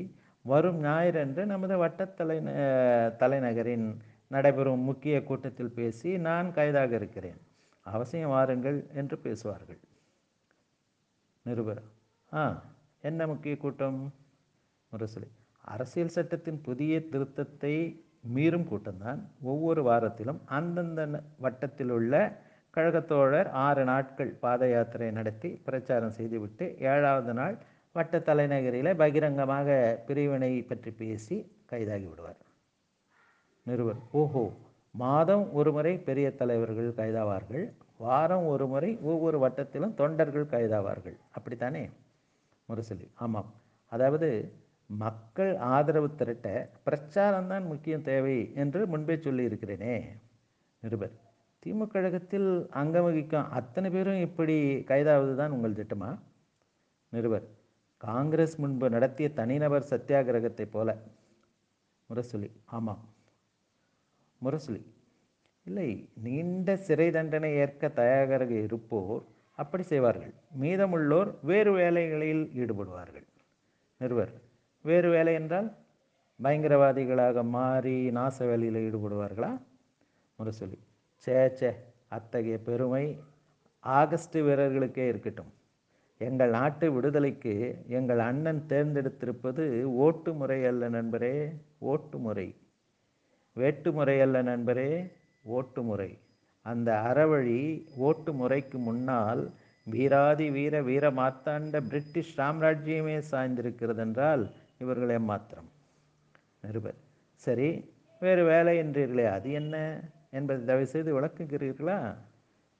வரும் 0.45 0.79
ஞாயிறன்று 0.83 1.43
நமது 1.45 1.75
வட்டத்தலை 1.83 2.37
தலைநகரின் 3.21 3.87
நடைபெறும் 4.31 4.85
முக்கிய 4.89 5.15
கூட்டத்தில் 5.23 5.75
பேசி 5.77 6.09
நான் 6.27 6.47
கைதாக 6.53 6.91
இருக்கிறேன். 6.95 7.39
அவசியம் 7.85 8.33
வாருங்கள் 8.33 8.77
என்று 8.93 9.15
பேசுவார்கள். 9.17 9.79
நிருபர் 11.45 11.81
ஆ 12.31 12.43
என்ன 13.03 13.27
முக்கிய 13.27 13.55
கூட்டம்? 13.57 13.99
முரசொலி 14.91 15.29
அரசியல் 15.65 16.15
சட்டத்தின் 16.15 16.59
புதிய 16.61 16.93
திருத்தத்தை 17.11 17.75
மீறும் 18.35 18.67
கூட்டம்தான் 18.69 19.19
ஒவ்வொரு 19.41 19.81
வாரத்திலும் 19.83 20.39
அந்தந்த 20.57 21.01
வட்டத்தில் 21.37 21.89
உள்ள 21.89 22.13
கழகத்தோழர் 22.75 23.49
ஆறு 23.49 23.83
நாட்கள் 23.83 24.31
பாத 24.43 24.69
யாத்திரை 24.69 25.11
நடத்தி 25.11 25.49
பிரச்சாரம் 25.49 26.11
செய்துவிட்டு 26.11 26.65
ஏழாவது 26.79 27.33
நாள் 27.33 27.57
வட்ட 27.91 28.19
தலைநகரில் 28.19 28.95
பகிரங்கமாக 28.95 29.67
பிரிவினை 30.07 30.51
பற்றி 30.61 30.91
பேசி 30.91 31.37
கைதாகி 31.71 32.07
விடுவார். 32.09 32.39
நிறுவர் 33.65 33.99
ஓஹோ 34.11 34.43
மாதம் 34.91 35.53
ஒரு 35.53 35.71
முறை 35.71 35.97
பெரிய 35.97 36.35
தலைவர்கள் 36.35 36.89
கைதாவார்கள் 36.91 37.65
வாரம் 37.97 38.45
ஒரு 38.45 38.67
முறை 38.67 38.97
ஒவ்வொரு 39.01 39.37
வட்டத்திலும் 39.39 39.93
தொண்டர்கள் 39.93 40.45
கைதாவார்கள். 40.45 41.17
அப்படித்தானே? 41.31 41.89
முரசொலி. 42.69 43.07
ஆமாம். 43.15 43.53
அதாவது 43.91 44.53
மக்கள் 44.87 45.55
ஆதரவு 45.55 46.15
திரட்ட 46.15 46.69
பிரச்சாரம்தான் 46.85 47.65
முக்கியம் 47.65 48.01
தேவை 48.01 48.51
என்று 48.55 48.87
முன்பே 48.87 49.15
சொல்லியிருக்கிறேனே. 49.15 49.95
நிருபர் 50.83 51.15
திமுக 51.65 51.87
கழகத்தில் 51.91 52.49
அங்கம் 52.69 53.03
வகிக்கும் 53.03 53.47
அத்தனை 53.49 53.89
பேரும் 53.89 54.19
இப்படி 54.19 54.55
கைதாவது 54.83 55.35
தான் 55.35 55.51
உங்கள் 55.51 55.77
திட்டமா? 55.79 56.09
நிருபர் 57.13 57.45
காங்கிரஸ் 57.97 58.55
முன்பு 58.55 58.89
நடத்திய 58.89 59.27
தனிநபர் 59.33 59.87
சத்தியாகிரகத்தை 59.89 60.65
போல. 60.71 60.97
முரசொலி 62.09 62.49
ஆமாம் 62.65 63.01
முரசொலி 64.41 64.81
இல்லை 65.65 65.89
நீண்ட 66.25 66.77
சிறை 66.77 67.11
தண்டனை 67.11 67.51
ஏற்க 67.55 67.89
தயாராக 67.89 68.51
இருப்போர் 68.67 69.23
அப்படி 69.59 69.83
செய்வார்கள். 69.83 70.33
மீதமுள்ளோர் 70.61 71.31
வேறு 71.41 71.71
வேலைகளில் 71.71 72.43
ஈடுபடுவார்கள். 72.61 73.27
நிறுவர் 74.01 74.33
வேறு 74.81 75.09
வேலை 75.09 75.33
என்றால் 75.33 75.69
பயங்கரவாதிகளாக 76.39 77.43
மாறி 77.49 77.97
நாச 78.11 78.37
வேலையில் 78.45 78.83
ஈடுபடுவார்களா? 78.87 79.51
முரசொலி 80.39 80.77
சேச்சே 81.25 81.59
சே 81.59 81.69
அத்தகைய 82.07 82.57
பெருமை 82.61 83.05
ஆகஸ்ட் 83.79 84.37
வீரர்களுக்கே 84.37 85.05
இருக்கட்டும். 85.07 85.51
எங்கள் 86.21 86.49
நாட்டு 86.49 86.87
விடுதலைக்கு 86.93 87.53
எங்கள் 87.87 88.19
அண்ணன் 88.19 88.61
தேர்ந்தெடுத்திருப்பது 88.69 89.83
ஓட்டு 89.83 90.33
முறை 90.33 90.65
அல்ல 90.65 90.89
நண்பரே 90.89 91.35
ஓட்டு 91.91 92.17
முறை. 92.17 92.47
வேட்டு 93.53 93.91
முறை 93.91 94.17
அல்ல 94.21 94.43
நண்பரே 94.43 94.89
ஓட்டு 95.43 95.83
முறை. 95.83 96.09
அந்த 96.65 96.91
அறவழி 97.09 97.61
ஓட்டு 97.97 98.33
முறைக்கு 98.33 98.77
முன்னால் 98.77 99.43
வீராதி 99.87 100.49
வீர 100.49 100.75
வீர 100.81 101.11
மாத்தாண்ட 101.11 101.81
பிரிட்டிஷ் 101.89 102.37
சாம்ராஜ்யமே 102.37 103.17
சாய்ந்திருக்கிறது 103.31 103.97
என்றால் 103.97 104.43
இவர்களே 104.79 105.17
ஏமாத்திரம் 105.17 105.69
நிருபர். 106.63 106.99
சரி 107.33 107.69
வேறு 108.21 108.43
வேலை 108.45 108.73
என்றீர்களே 108.83 109.25
அது 109.31 109.51
என்ன? 109.51 109.75
என்பதை 110.35 110.65
தயவு 110.65 110.85
செய்து 110.85 111.21
விளக்குகிறீர்களா? 111.21 112.17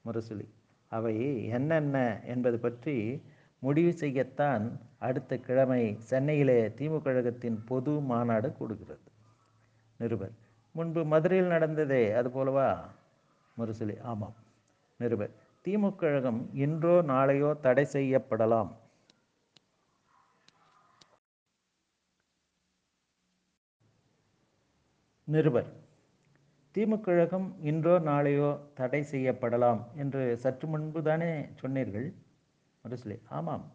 முரசொலி. 0.05 0.47
அவை 0.88 1.45
என்னென்ன 1.45 2.19
என்பது 2.24 2.59
பற்றி 2.59 3.21
முடிவு 3.59 3.91
செய்யத்தான் 4.00 4.79
அடுத்த 5.00 5.38
கிழமை 5.38 5.95
சென்னையிலே 6.00 6.67
திமுக 6.67 7.01
கழகத்தின் 7.01 7.63
பொது 7.65 7.91
மாநாடு 7.91 8.53
கூடுகிறது. 8.59 9.07
நிருபர். 10.00 10.31
முன்பு 10.71 11.05
மதுரையில் 11.05 11.47
நடந்ததே 11.47 12.12
அது 12.12 12.29
போலவா? 12.29 12.69
முரசொலி. 13.57 14.00
ஆமாம். 14.01 14.35
நிருபர். 15.00 15.31
திமுக 15.65 15.95
கழகம் 15.95 16.50
இன்றோ 16.53 17.01
நாளையோ 17.01 17.53
தடை 17.62 17.88
செய்யப்படலாம். 17.93 18.71
நிருபர். 25.25 25.69
திமுக 26.75 27.01
கழகம் 27.01 27.55
இன்றோ 27.62 28.00
நாளையோ 28.00 28.60
தடை 28.74 29.05
செய்யப்படலாம் 29.12 29.84
என்று 29.96 30.38
சற்று 30.38 30.67
முன்பு 30.67 31.03
தானே 31.03 31.46
சொன்னீர்கள்? 31.55 32.13
முரசொலி. 32.84 33.20
ஆமாம். 33.29 33.74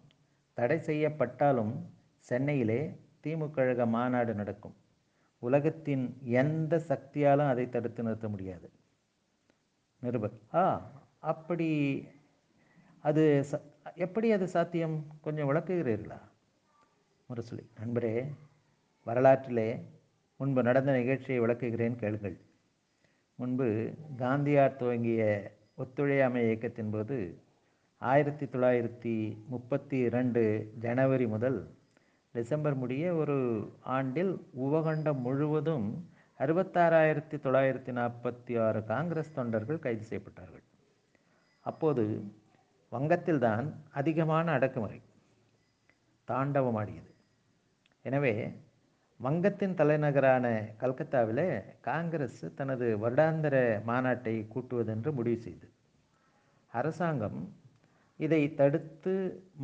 தடை 0.53 0.79
செய்யப்பட்டாலும் 0.79 1.73
சென்னையிலே 2.19 2.99
திமுக 3.23 3.51
கழக 3.51 3.87
மாநாடு 3.87 4.35
நடக்கும். 4.35 4.75
உலகத்தின் 5.39 6.17
எந்த 6.23 6.79
சக்தியாலும் 6.79 7.49
அதை 7.49 7.69
தடுத்து 7.69 8.03
நிறுத்த 8.03 8.29
முடியாது. 8.29 8.71
நிருபர். 10.01 10.33
ஆ 10.55 10.93
அப்படி 11.21 12.09
அது 13.01 13.45
ச 13.53 13.61
எப்படி 13.95 14.33
அது 14.33 14.49
சாத்தியம்? 14.49 15.07
கொஞ்சம் 15.21 15.51
விளக்குகிறீர்களா? 15.51 16.21
முரசொலி. 17.29 17.67
நண்பரே 17.81 18.25
வரலாற்றிலே 19.05 19.85
முன்பு 20.37 20.63
நடந்த 20.63 20.93
நிகழ்ச்சியை 20.93 21.41
விளக்குகிறேன் 21.41 21.97
கேளுங்கள். 21.97 22.39
முன்பு 23.41 23.67
காந்தியார் 24.19 24.77
துவங்கிய 24.77 25.21
ஒத்துழையாமை 25.75 26.41
இயக்கத்தின் 26.45 26.91
போது 26.91 27.17
ஆயிரத்தி 27.99 28.47
தொள்ளாயிரத்தி 28.47 29.37
முப்பத்தி 29.49 29.97
இரண்டு 29.99 30.73
ஜனவரி 30.81 31.27
முதல் 31.27 31.59
டிசம்பர் 32.35 32.75
முடிய 32.75 33.15
ஒரு 33.15 33.37
ஆண்டில் 33.81 34.33
உபகண்டம் 34.67 35.21
முழுவதும் 35.21 35.87
அறுபத்தாறாயிரத்தி 36.39 37.39
தொள்ளாயிரத்தி 37.45 37.93
நாற்பத்தி 37.93 38.55
ஆறு 38.67 38.85
காங்கிரஸ் 38.85 39.33
தொண்டர்கள் 39.33 39.79
கைது 39.79 40.05
செய்யப்பட்டார்கள். 40.05 40.65
அப்போது 41.61 42.05
வங்கத்தில்தான் 42.93 43.67
அதிகமான 43.93 44.53
அடக்குமுறை 44.53 45.01
தாண்டவமாடியது. 46.29 47.11
எனவே 48.05 48.35
வங்கத்தின் 49.25 49.75
தலைநகரான 49.75 50.47
கல்கத்தாவில் 50.83 51.47
காங்கிரஸ் 51.89 52.39
தனது 52.55 52.87
வருடாந்திர 53.03 53.57
மாநாட்டை 53.87 54.35
கூட்டுவதென்று 54.55 55.11
முடிவு 55.13 55.41
செய்தது. 55.41 55.73
அரசாங்கம் 56.73 57.41
இதை 58.17 58.41
தடுத்து 58.55 59.15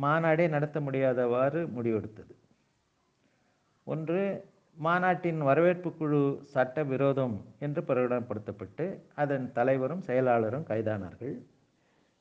மாநாடே 0.05 0.47
நடத்த 0.47 0.77
முடியாதவாறு 0.79 1.61
முடிவெடுத்தது. 1.77 2.33
ஒன்று 3.83 4.21
மாநாட்டின் 4.77 5.41
வரவேற்பு 5.41 5.89
குழு 5.97 6.23
சட்ட 6.53 6.83
விரோதம் 6.83 7.37
என்று 7.59 7.81
பிரகடனப்படுத்தப்பட்டு 7.81 8.85
அதன் 9.15 9.51
தலைவரும் 9.51 10.07
செயலாளரும் 10.07 10.69
கைதானார்கள். 10.71 11.35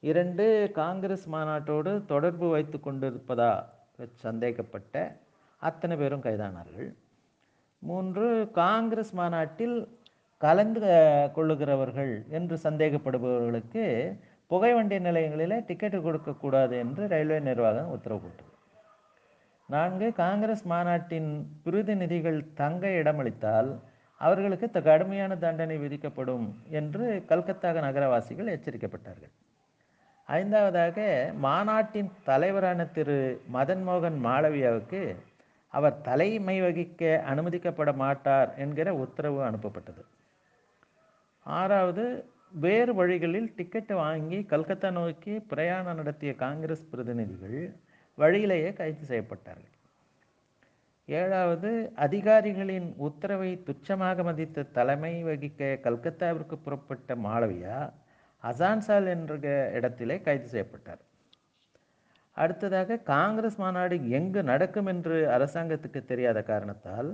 இரண்டு 0.01 0.47
காங்கிரஸ் 0.75 1.27
மாநாட்டோடு 1.29 1.93
தொடர்பு 2.05 2.49
வைத்து 2.49 2.79
கொண்டிருப்பதா 2.79 3.55
சந்தேகப்பட்ட 4.27 4.95
அத்தனை 5.63 5.97
பேரும் 5.97 6.23
கைதானார்கள். 6.23 6.89
மூன்று 7.87 8.51
காங்கிரஸ் 8.53 9.15
மாநாட்டில் 9.15 9.77
கலந்து 10.39 10.81
கொள்ளுகிறவர்கள் 11.37 12.13
என்று 12.29 12.59
சந்தேகப்படுபவர்களுக்கு 12.63 13.85
புகைவண்டி 14.47 14.99
நிலையங்களில் 15.01 15.65
டிக்கெட்டு 15.67 16.01
கொடுக்கக்கூடாது 16.01 16.79
என்று 16.79 17.09
ரயில்வே 17.09 17.39
நிர்வாகம் 17.41 17.91
உத்தரவு 17.91 18.21
போட்டது. 18.21 18.49
நான்கு 19.69 20.13
காங்கிரஸ் 20.13 20.65
மாநாட்டின் 20.67 21.31
பிரதிநிதிகள் 21.65 22.53
தங்க 22.55 22.89
இடமளித்தால் 22.89 23.71
அவர்களுக்கு 24.19 24.71
த- 24.71 24.81
கடுமையான 24.81 25.37
தண்டனை 25.37 25.77
விதிக்கப்படும் 25.79 26.47
என்று 26.71 27.25
கல்கத்தா 27.29 27.73
நகரவாசிகள் 27.73 28.59
எச்சரிக்கப்பட்டார்கள். 28.59 29.35
ஐந்தாவதாக 30.27 30.99
மாநாட்டின் 31.37 32.11
தலைவரான 32.25 32.85
திரு. 32.85 33.41
மதன் 33.55 33.83
மோகன் 33.89 34.19
மாளவியாவுக்கு 34.25 35.03
அவர் 35.77 36.01
தலைமை 36.09 36.57
வகிக்க 36.63 37.03
அனுமதிக்கப்பட 37.33 37.91
மாட்டார் 38.03 38.51
என்கிற 38.65 38.89
உத்தரவு 39.05 39.41
அனுப்பப்பட்டது. 39.49 40.03
ஆறாவது 41.47 42.05
வேறு 42.65 42.93
வழிகளில் 42.95 43.49
டிக்கெட் 43.57 43.93
வாங்கி 44.03 44.39
கல்கத்தா 44.53 44.91
நோக்கி 44.99 45.33
பிரயாணம் 45.51 45.99
நடத்திய 46.01 46.33
காங்கிரஸ் 46.45 46.89
பிரதிநிதிகள் 46.91 47.59
வழியிலேயே 48.19 48.71
கைது 48.73 49.05
செய்யப்பட்டார்கள். 49.11 49.73
ஏழாவது 51.09 51.71
அதிகாரிகளின் 52.05 52.89
உத்தரவை 53.07 53.51
துச்சமாக 53.67 54.25
மதித்த 54.29 54.67
தலைமை 54.79 55.13
வகிக்க 55.25 55.69
கல்கத்தாவிற்கு 55.87 56.57
புறப்பட்ட 56.65 57.17
மாளவியா 57.27 57.79
அசான்சால் 58.43 59.09
என்ற 59.15 59.35
இடத்திலே 59.79 60.17
கைது 60.29 60.49
செய்யப்பட்டார். 60.55 61.03
அடுத்ததாக 62.37 62.97
காங்கிரஸ் 62.97 63.59
மாநாடு 63.59 64.11
எங்கு 64.11 64.43
நடக்கும் 64.43 64.87
என்று 64.87 65.17
அரசாங்கத்துக்கு 65.29 66.05
தெரியாத 66.05 66.43
காரணத்தால் 66.43 67.11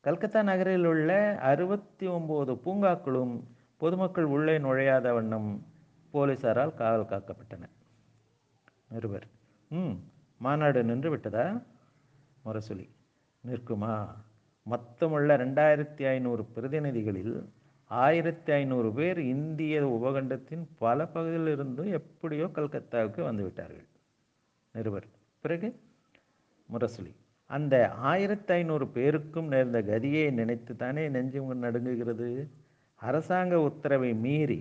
கல்கத்தா 0.00 0.42
நகரில் 0.42 0.84
உள்ள 0.84 1.10
அறுபத்தி 1.40 2.06
ஒம்பது 2.08 2.52
பூங்காக்களும் 2.64 3.34
பொதுமக்கள் 3.76 4.24
உள்ளே 4.24 4.58
நுழையாத 4.58 5.14
வண்ணம் 5.14 5.50
போலீசாரால் 6.14 6.74
காவல் 6.74 7.10
காக்கப்பட்டன. 7.10 7.68
நிருபர். 8.88 9.26
ம் 9.70 9.96
மாநாடு 10.38 10.84
நின்று 10.84 11.10
விட்டதா? 11.10 11.44
முரசொலி. 12.44 12.86
நிற்குமா? 13.44 13.94
மொத்தமுள்ள 14.66 15.36
ரெண்டாயிரத்தி 15.36 16.04
ஐநூறு 16.06 16.42
பிரதிநிதிகளில் 16.54 17.34
ஆயிரத்தி 17.90 18.52
ஐநூறு 18.52 18.92
பேர் 18.92 19.18
இந்திய 19.18 19.86
உபகண்டத்தின் 19.86 20.64
பல 20.78 21.06
பகுதியிலிருந்து 21.06 21.88
எப்படியோ 21.90 22.46
கல்கத்தாவுக்கு 22.54 23.20
வந்துவிட்டார்கள் 23.22 23.88
நிருபர். 24.74 25.06
பிறகு 25.42 25.68
முரசொலி 26.72 27.12
அந்த 27.50 27.74
ஆயிரத்தி 28.10 28.52
ஐநூறு 28.54 28.86
பேருக்கும் 28.88 29.48
நேர்ந்த 29.54 29.78
கதியை 29.82 30.26
நினைத்து 30.32 30.72
தானே 30.76 31.08
நெஞ்சம் 31.08 31.62
நடுங்குகிறது? 31.62 32.28
அரசாங்க 33.00 33.54
உத்தரவை 33.60 34.14
மீறி 34.14 34.58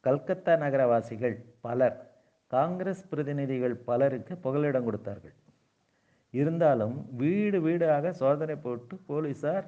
கல்கத்தா 0.00 0.52
நகரவாசிகள் 0.56 1.36
பலர் 1.60 1.96
காங்கிரஸ் 2.46 3.08
பிரதிநிதிகள் 3.08 3.76
பலருக்கு 3.88 4.36
புகலிடம் 4.36 4.84
கொடுத்தார்கள். 4.84 5.34
இருந்தாலும் 6.30 6.96
வீடு 7.16 7.60
வீடாக 7.60 8.12
சோதனை 8.12 8.56
போட்டு 8.56 8.96
போலீசார் 9.06 9.66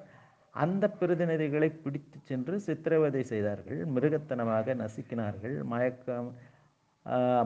அந்த 0.55 0.85
பிரதிநிதிகளை 1.01 1.69
பிடித்து 1.83 2.19
சென்று 2.23 2.61
சித்திரவதை 2.61 3.23
செய்தார்கள். 3.23 3.81
மிருகத்தனமாக 3.95 4.75
நசுக்கினார்கள். 4.83 5.57
மயக்கம் 5.73 6.29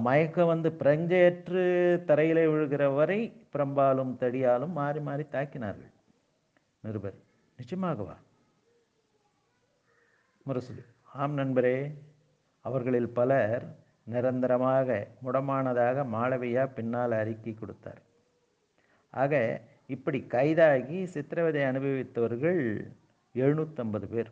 மயக்கம் 0.07 0.51
வந்து 0.53 0.69
பிரஞ்சேற்று 0.81 1.63
தரையிலே 2.09 2.45
விழுகிற 2.53 2.95
வரை 2.95 3.21
பிரம்பாலும் 3.55 4.13
தடியாலும் 4.23 4.75
மாறி 4.79 5.01
மாறி 5.01 5.25
தாக்கினார்கள். 5.35 5.93
நிருபர் 6.85 7.17
நிச்சயமாகவா 7.59 8.17
முரசொலி. 10.47 10.85
ஆம் 11.13 11.37
நண்பரே 11.39 11.79
அவர்களில் 12.65 13.11
பலர் 13.19 13.65
நிரந்தரமாக 14.05 14.89
முடமானதாக 15.25 16.05
மாளவியா 16.17 16.65
பின்னால் 16.75 17.15
அறிக்கை 17.23 17.55
கொடுத்தார். 17.55 18.03
ஆக 19.11 19.35
இப்படி 19.95 20.19
கைதாகி 20.35 20.99
சித்திரவதை 21.15 21.63
அனுபவித்தவர்கள் 21.63 22.63
எழுநூற்றம்பது 23.35 24.07
பேர். 24.15 24.31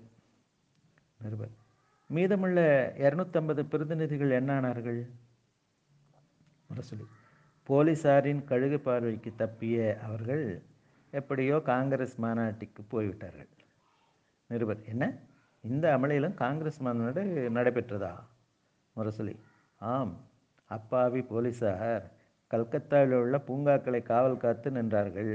நிருபர் 1.21 1.55
மீதமுள்ள 2.11 2.59
இரநூத்தம்பது 2.99 3.63
பிரதிநிதிகள் 3.63 4.31
என்னானார்கள் 4.31 5.01
முரசொலி 6.69 7.05
போலீசாரின் 7.69 8.45
கழுகு 8.45 8.81
பார்வைக்கு 8.81 9.33
தப்பிய 9.39 9.99
அவர்கள் 9.99 10.63
எப்படியோ 11.11 11.61
காங்கிரஸ் 11.61 12.17
மாநாட்டுக்கு 12.17 12.83
போய்விட்டார்கள். 12.83 13.49
நிருபர் 14.47 14.83
என்ன? 14.85 15.05
இந்த 15.61 15.99
அமளியிலும் 15.99 16.35
காங்கிரஸ் 16.35 16.81
மாநாடு 16.81 17.23
நடைபெற்றதா? 17.55 18.13
முரசொலி 18.97 19.35
ஆம். 19.81 20.15
அப்பாவி 20.71 21.23
போலீசார் 21.23 22.05
கல்கத்தாவில் 22.47 23.17
உள்ள 23.17 23.39
பூங்காக்களை 23.39 24.03
காவல் 24.03 24.37
காத்து 24.37 24.71
நின்றார்கள். 24.71 25.33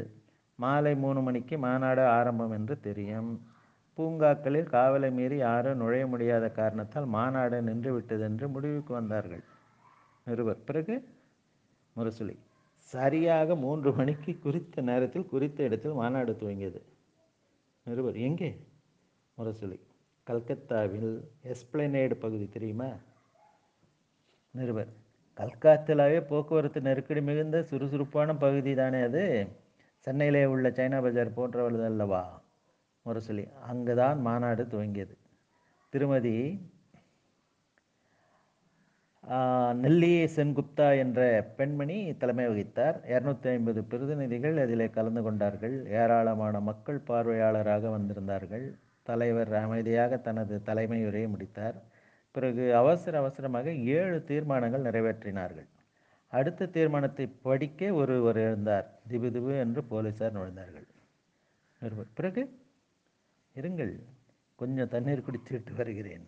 மாலை 0.56 0.96
மூணு 0.96 1.22
மணிக்கு 1.22 1.58
மாநாடு 1.58 2.06
ஆரம்பம் 2.06 2.52
என்று 2.52 2.80
தெரியும். 2.80 3.32
பூங்காக்களில் 4.00 4.68
காவலை 4.68 5.12
மீறி 5.12 5.38
யாரும் 5.38 5.78
நுழைய 5.78 6.08
முடியாத 6.08 6.50
காரணத்தால் 6.50 7.06
மாநாடு 7.06 7.62
நின்று 7.62 7.94
விட்டது 7.94 8.22
என்று 8.22 8.50
முடிவுக்கு 8.50 8.94
வந்தார்கள். 8.94 9.44
நிருபர். 10.26 10.64
பிறகு? 10.64 11.08
முரசொலி. 11.96 12.40
சரியாக 12.76 13.56
மூன்று 13.56 13.94
மணிக்கு 13.94 14.40
குறித்த 14.40 14.82
நேரத்தில் 14.82 15.26
குறித்த 15.26 15.64
இடத்தில் 15.64 15.92
மாநாடு 15.92 16.32
துவங்கியது. 16.32 16.82
நிருபர். 17.84 18.16
எங்கே? 18.16 18.68
முரசொலி. 19.38 19.80
கல்கத்தாவில் 20.24 21.32
எஸ்பிளனேடு 21.44 22.14
பகுதி 22.14 22.50
தெரியுமா? 22.50 22.88
நிருபர். 24.52 24.88
கல்கத்தாவே 25.38 26.28
போக்குவரத்து 26.28 26.82
நெருக்கடி 26.82 27.22
மிகுந்த 27.22 27.64
சுறுசுறுப்பான 27.64 28.36
பகுதி 28.36 28.76
தானே 28.76 29.02
அது? 29.02 29.48
சென்னையிலே 30.00 30.46
உள்ள 30.46 30.70
சைனா 30.70 31.02
பஜார் 31.02 31.34
போன்றவர்கள் 31.34 31.86
அல்லவா 31.86 32.42
முரசொலி 33.10 33.46
அங்குதான் 33.72 34.20
மாநாடு 34.28 34.64
துவங்கியது. 34.74 35.16
திருமதி 35.94 36.36
நெல்லி 39.84 40.12
சென்குப்தா 40.36 40.86
என்ற 41.02 41.20
பெண்மணி 41.58 41.96
தலைமை 42.22 42.46
வகித்தார். 42.52 42.98
இரநூத்தி 43.14 43.48
ஐம்பது 43.56 43.80
பிரதிநிதிகள் 43.92 44.58
அதில் 44.64 44.84
கலந்து 44.98 45.22
கொண்டார்கள். 45.28 45.76
ஏராளமான 46.02 46.60
மக்கள் 46.70 47.00
பார்வையாளராக 47.10 47.92
வந்திருந்தார்கள். 47.96 48.66
தலைவர் 49.10 49.52
அமைதியாக 49.64 50.18
தனது 50.28 50.56
தலைமை 50.70 51.00
உரையை 51.10 51.30
முடித்தார். 51.34 51.78
பிறகு 52.36 52.64
அவசர 52.82 53.14
அவசரமாக 53.22 53.74
ஏழு 53.98 54.18
தீர்மானங்கள் 54.32 54.88
நிறைவேற்றினார்கள். 54.88 55.68
அடுத்த 56.34 56.70
தீர்மானத்தை 56.78 57.26
படிக்க 57.48 57.92
ஒருவர் 58.02 58.40
எழுந்தார் 58.48 58.88
திபு 59.12 59.30
திபு 59.36 59.54
என்று 59.66 59.84
போலீசார் 59.92 60.36
நுழைந்தார்கள். 60.38 60.88
பிறகு? 62.18 62.42
இருங்கள். 63.60 63.94
கொஞ்சம் 64.56 64.88
தண்ணீர் 64.88 65.24
குடித்துவிட்டு 65.24 65.74
வருகிறேன். 65.74 66.26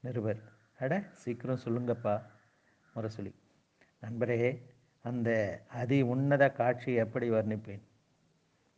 நிருபர் 0.00 0.40
அட 0.78 1.04
சீக்கிரம் 1.12 1.62
சொல்லுங்கப்பா. 1.64 2.14
முரசொலி 2.94 3.32
நண்பரே 4.02 4.62
அந்த 5.04 5.30
அதி 5.68 5.98
உன்னத 6.02 6.50
காட்சி 6.50 6.94
எப்படி 6.94 7.30
வர்ணிப்பேன்? 7.30 7.82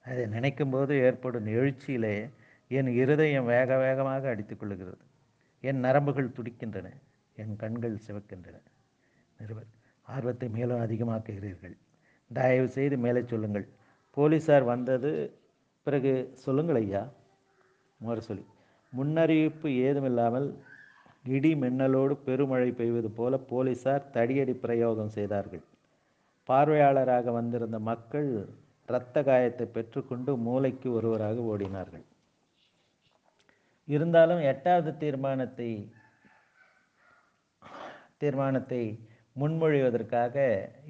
அதை 0.04 0.24
நினைக்கும்போது 0.24 0.92
ஏற்படும் 1.00 1.46
எழுச்சியிலே 1.46 2.30
என் 2.68 2.86
இருதயம் 2.86 3.44
வேக 3.44 3.78
வேகமாக 3.78 4.34
அடித்துக்கொள்கிறது 4.34 5.04
என் 5.60 5.84
நரம்புகள் 5.84 6.34
துடிக்கின்றன 6.36 6.88
என் 7.34 7.56
கண்கள் 7.56 7.98
சிவக்கின்றன. 8.06 8.58
நிருபர் 9.40 9.70
ஆர்வத்தை 10.02 10.48
மேலும் 10.48 10.80
அதிகமாக்குகிறீர்கள். 10.80 11.76
தயவு 12.32 12.68
செய்து 12.68 12.96
மேலே 12.96 13.22
சொல்லுங்கள். 13.26 13.66
போலீஸார் 14.16 14.64
வந்தது 14.64 15.12
பிறகு 15.82 16.30
சொல்லுங்கள் 16.34 16.74
ஐயா. 16.74 17.02
முரசொலி 18.04 18.44
முன்னறிவிப்பு 18.92 19.68
ஏதுமில்லாமல் 19.86 20.48
இடி 21.34 21.50
மின்னலோடு 21.62 22.14
பெருமழை 22.26 22.70
பெய்வது 22.80 23.10
போல 23.18 23.36
போலீசார் 23.50 24.08
தடியடி 24.14 24.54
பிரயோகம் 24.64 25.14
செய்தார்கள். 25.16 25.64
பார்வையாளராக 26.48 27.32
வந்திருந்த 27.38 27.78
மக்கள் 27.90 28.30
இரத்த 28.88 29.16
காயத்தை 29.28 29.66
பெற்றுக்கொண்டு 29.76 30.32
மூளைக்கு 30.46 30.88
ஒருவராக 30.98 31.44
ஓடினார்கள். 31.52 32.04
இருந்தாலும் 33.88 34.42
எட்டாவது 34.52 34.90
தீர்மானத்தை 35.02 35.70
தீர்மானத்தை 38.22 38.82
முன்மொழிவதற்காக 39.40 40.34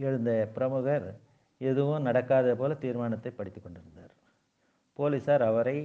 எழுந்த 0.07 0.31
பிரமுகர் 0.55 1.07
எதுவும் 1.61 2.07
நடக்காத 2.09 2.55
போல 2.61 2.75
தீர்மானத்தை 2.85 3.31
படித்து 3.33 3.61
கொண்டிருந்தார். 3.61 4.13
போலீசார் 4.99 5.45
அவரை 5.51 5.77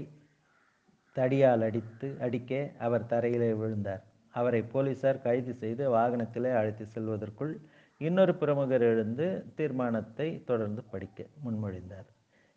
தடியால் 1.20 1.66
அடித்து 1.68 2.08
அடிக்க 2.26 2.52
அவர் 2.86 3.10
தரையிலே 3.12 3.50
விழுந்தார். 3.62 4.04
அவரை 4.34 4.62
போலீசார் 4.74 5.24
கைது 5.26 5.54
செய்து 5.62 5.84
வாகனத்திலே 5.96 6.52
அழைத்து 6.60 6.86
செல்வதற்குள் 6.96 7.54
இன்னொரு 8.02 8.34
பிரமுகர் 8.36 8.86
எழுந்து 8.92 9.28
தீர்மானத்தை 9.58 10.28
தொடர்ந்து 10.50 10.82
படிக்க 10.92 11.26
முன்மொழிந்தார். 11.46 12.08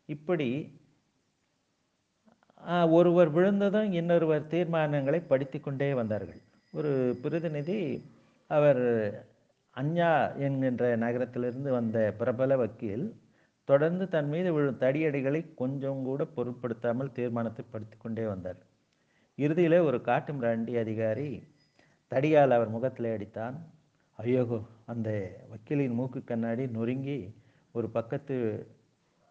இப்படி 0.09 0.49
ஒருவர் 2.90 3.31
விழுந்ததும் 3.37 3.90
இன்னொருவர் 3.92 4.51
தீர்மானங்களை 4.55 5.20
படித்து 5.27 5.59
கொண்டே 5.61 5.88
வந்தார்கள். 6.01 6.40
ஒரு 6.73 6.92
பிரதிநிதி 7.23 7.79
அவர் 8.51 8.83
அஞ்ஞா 9.77 10.12
என்கின்ற 10.46 10.85
நகரத்திலிருந்து 11.05 11.70
வந்த 11.79 11.99
பிரபல 12.18 12.57
வக்கீல் 12.57 13.07
தொடர்ந்து 13.68 14.05
தன் 14.09 14.31
மீது 14.33 14.51
விழும் 14.53 14.81
தடியடிகளை 14.83 15.40
கொஞ்சம் 15.55 16.01
கூட 16.09 16.23
பொருட்படுத்தாமல் 16.37 17.12
தீர்மானத்தை 17.12 17.64
படுத்தி 17.70 17.96
கொண்டே 17.99 18.25
வந்தார். 18.27 18.61
இறுதியில் 19.38 19.87
ஒரு 19.88 19.99
காட்டு 20.09 20.33
மிராண்டி 20.33 20.73
அதிகாரி 20.79 21.29
தடியால் 22.12 22.57
அவர் 22.57 22.75
முகத்தில் 22.77 23.12
அடித்தான். 23.14 23.57
ஐயோகோ 24.18 24.59
அந்த 24.92 25.09
வக்கீலின் 25.51 25.99
மூக்கு 25.99 26.20
கண்ணாடி 26.25 26.64
நொறுங்கி 26.77 27.18
ஒரு 27.75 27.88
பக்கத்து 27.88 28.37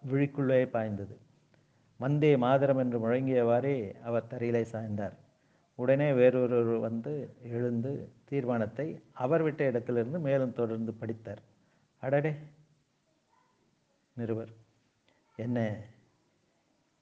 விழிக்குள்ளே 0.04 0.62
பாய்ந்தது. 0.76 1.16
வந்தே 2.00 2.32
மாதரம் 2.46 2.78
என்று 2.78 2.98
முழங்கியவாறே 3.06 3.78
அவர் 4.08 4.30
தரையிலே 4.32 4.64
சாய்ந்தார். 4.74 5.16
உடனே 5.80 6.08
வேறொருவர் 6.14 6.80
வந்து 6.88 7.12
எழுந்து 7.56 7.92
தீர்மானத்தை 8.30 8.88
அவர் 9.26 9.44
விட்ட 9.44 9.62
இடத்திலிருந்து 9.66 10.20
மேலும் 10.20 10.54
தொடர்ந்து 10.54 10.94
படித்தார். 10.94 11.42
அடடே 12.04 12.32
நிருபர். 14.20 14.52
என்ன 15.36 15.58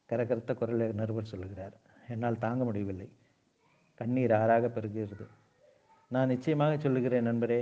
கரகரத்த 0.10 0.54
குரலில் 0.54 0.94
நிருபர் 0.94 1.32
சொல்லுகிறார். 1.32 1.76
என்னால் 2.08 2.40
தாங்க 2.40 2.64
முடியவில்லை. 2.64 3.10
கண்ணீர் 3.96 4.32
ஆறாக 4.32 4.68
பெருகிறது. 4.68 5.26
நான் 6.12 6.28
நிச்சயமாக 6.28 6.78
சொல்லுகிறேன் 6.78 7.28
நண்பரே 7.28 7.62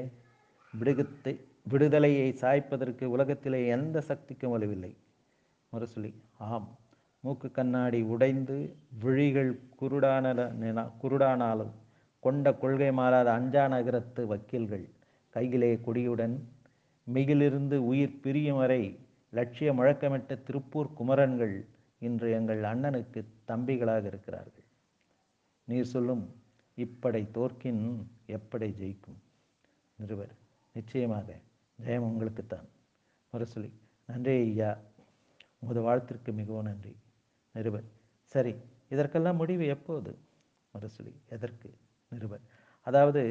விடுகத்தை 0.73 1.33
விடுதலையை 1.63 2.31
சாய்ப்பதற்கு 2.41 3.05
உலகத்திலே 3.05 3.67
எந்த 3.67 4.01
சக்திக்கும் 4.01 4.51
வலுவில்லை. 4.51 4.91
முரசொலி 5.73 6.11
ஆம். 6.37 6.77
மூக்கு 7.23 7.51
கண்ணாடி 7.51 8.01
உடைந்து 8.01 8.75
விழிகள் 8.99 9.59
குருடான 9.81 10.25
குருடானாலும் 11.01 11.71
கொண்ட 12.19 12.53
கொள்கை 12.53 12.91
மாறாத 12.91 13.31
அஞ்சா 13.31 13.67
நகரத்து 13.67 14.27
வக்கீல்கள் 14.27 14.85
கையிலே 15.29 15.75
கொடியுடன் 15.75 16.35
மிகிலிருந்து 17.13 17.75
உயிர் 17.75 18.19
பிரியும் 18.19 18.57
வரை 18.57 18.99
லட்சிய 19.35 19.69
முழக்கமிட்ட 19.73 20.33
திருப்பூர் 20.47 20.89
குமரன்கள் 20.99 21.55
இன்று 21.99 22.27
எங்கள் 22.31 22.61
அண்ணனுக்கு 22.71 23.19
தம்பிகளாக 23.47 24.05
இருக்கிறார்கள். 24.11 24.65
நீர் 25.67 25.91
சொல்லும் 25.93 26.23
இப்படை 26.77 27.21
தோற்கின் 27.37 27.83
எப்படை 28.27 28.69
ஜெயிக்கும்? 28.81 29.19
நிருபர் 29.99 30.33
நிச்சயமாக 30.75 31.29
ஜெயம் 31.79 32.07
உங்களுக்குத்தான். 32.09 32.67
முரசொலி 33.33 33.69
நன்றி 34.09 34.35
ஐயா 34.39 34.71
உமது 35.59 35.81
வாழ்த்திற்கு 35.81 36.31
மிகவும் 36.31 36.67
நன்றி. 36.69 36.93
நிருபர் 37.55 37.87
சரி 38.33 38.53
இதற்கெல்லாம் 38.89 39.39
முடிவு 39.41 39.65
எப்போது? 39.75 40.11
முரசொலி 40.73 41.13
எதற்கு? 41.35 41.69
நிருபர் 42.11 42.45
அதாவது 42.87 43.21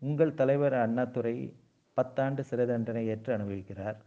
உங்கள் 0.00 0.38
தலைவர் 0.40 0.76
அண்ணாதுரை 0.84 1.36
பத்தாண்டு 1.96 2.42
சிறை 2.48 2.66
தண்டனை 2.66 3.02
ஏற்று 3.06 3.30
அனுபவிக்கிறார். 3.36 3.98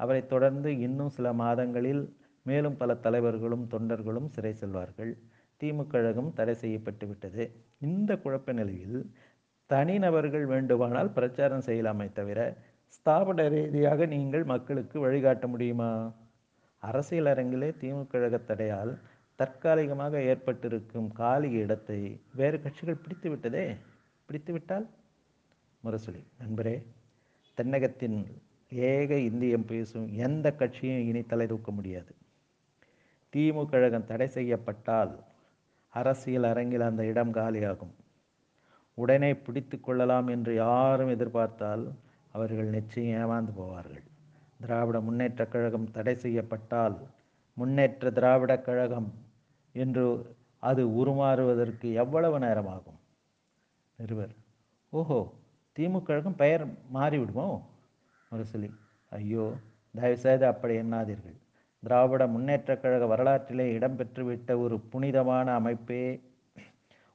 அவரை 0.00 0.26
தொடர்ந்து 0.26 0.78
இன்னும் 0.78 1.08
சில 1.08 1.32
மாதங்களில் 1.32 2.02
மேலும் 2.42 2.76
பல 2.76 2.94
தலைவர்களும் 2.94 3.64
தொண்டர்களும் 3.70 4.28
சிறை 4.28 4.52
செல்வார்கள். 4.60 5.12
திமுக 5.60 5.86
கழகம் 5.86 6.32
தடை 6.32 6.54
செய்யப்பட்டு 6.54 7.06
விட்டது. 7.06 7.44
இந்த 7.80 8.16
குழப்ப 8.16 8.52
நிலையில் 8.52 8.98
தனிநபர்கள் 9.70 10.46
வேண்டுமானால் 10.46 11.10
பிரச்சாரம் 11.10 11.66
செய்யலாமே 11.66 12.12
தவிர 12.12 12.40
ஸ்தாபன 12.96 13.48
ரீதியாக 13.48 14.06
நீங்கள் 14.06 14.44
மக்களுக்கு 14.44 14.96
வழிகாட்ட 15.00 15.46
முடியுமா? 15.46 15.90
அரசியல் 16.82 17.26
அரங்கிலே 17.26 17.70
திமுக 17.80 18.06
கழக 18.06 18.36
தடையால் 18.36 18.92
தற்காலிகமாக 19.38 20.20
ஏற்பட்டிருக்கும் 20.22 21.08
காலி 21.12 21.50
இடத்தை 21.62 22.20
வேறு 22.34 22.62
கட்சிகள் 22.62 23.02
பிடித்து 23.02 23.30
விட்டதே? 23.30 23.66
பிடித்து 24.26 24.52
விட்டால்? 24.52 24.86
முரசொலி. 25.84 26.22
நண்பரே 26.40 26.76
தென்னகத்தின் 27.58 28.18
ஏக 28.68 29.14
இந்தியம் 29.14 29.66
பேசும் 29.66 30.08
எந்த 30.08 30.52
கட்சியும் 30.52 31.06
இனி 31.06 31.22
தலை 31.22 31.46
தூக்க 31.46 31.70
முடியாது. 31.70 32.14
திமுக 33.32 33.66
கழகம் 33.66 34.04
தடை 34.04 34.28
செய்யப்பட்டால் 34.28 35.24
அரசியல் 35.88 36.42
அரங்கில் 36.42 36.80
அந்த 36.80 37.04
இடம் 37.04 37.34
காலியாகும். 37.34 37.94
உடனே 38.94 39.34
பிடித்து 39.34 39.80
கொள்ளலாம் 39.80 40.26
என்று 40.26 40.54
யாரும் 40.54 41.08
எதிர்பார்த்தால் 41.08 41.92
அவர்கள் 42.32 42.66
நிச்சயம் 42.66 43.30
ஏமாந்து 43.30 43.60
போவார்கள். 43.60 44.04
திராவிட 44.60 45.00
முன்னேற்றக் 45.00 45.48
கழகம் 45.48 45.90
தடை 45.90 46.14
செய்யப்பட்டால் 46.14 46.96
முன்னேற்ற 47.54 48.10
திராவிட 48.10 48.60
கழகம் 48.60 49.12
என்று 49.72 50.34
அது 50.58 50.88
உருமாறுவதற்கு 50.88 51.92
எவ்வளவு 51.92 52.38
நேரமாகும்? 52.38 52.98
நிருபர் 53.96 54.34
ஓஹோ 54.90 55.32
திமுக 55.78 56.02
கழகம் 56.02 56.36
பெயர் 56.36 56.66
மாறிவிடுமோ? 56.94 57.62
முரசொலி 58.36 58.70
ஐயோ 59.10 59.52
தயவுசெய்து 59.94 60.46
அப்படி 60.46 60.76
எண்ணாதீர்கள். 60.76 61.36
திராவிட 61.82 62.26
முன்னேற்றக் 62.26 62.80
கழக 62.80 63.06
வரலாற்றிலே 63.06 63.78
இடம்பெற்றுவிட்ட 63.78 64.58
ஒரு 64.58 64.80
புனிதமான 64.80 65.60
அமைப்பே 65.60 66.20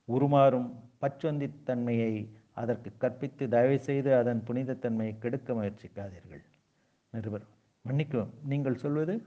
உருமாறும் 0.08 0.72
பச்சொந்தித்தன்மையை 1.02 2.28
அதற்கு 2.54 2.92
கற்பித்து 2.98 3.48
தயவுசெய்து 3.48 4.16
அதன் 4.16 4.44
புனிதத்தன்மையை 4.48 5.18
கெடுக்க 5.20 5.54
முயற்சிக்காதீர்கள். 5.54 6.44
நிருபர் 7.12 7.46
மன்னிக்கவும் 7.82 8.34
நீங்கள் 8.44 8.76
சொல்வது 8.76 9.26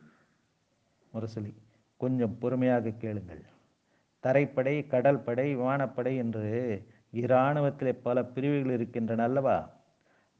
முரசொலி. 1.13 1.55
கொஞ்சம் 1.97 2.39
பொறுமையாக 2.39 2.91
கேளுங்கள். 2.91 3.43
தரைப்படை 4.21 4.87
கடல் 4.87 5.21
படை 5.21 5.57
விமானப்படை 5.57 6.17
என்று 6.17 6.83
இராணுவத்திலே 7.13 7.93
பல 8.03 8.25
பிரிவுகள் 8.25 8.73
இருக்கின்றன 8.73 9.23
அல்லவா? 9.23 9.71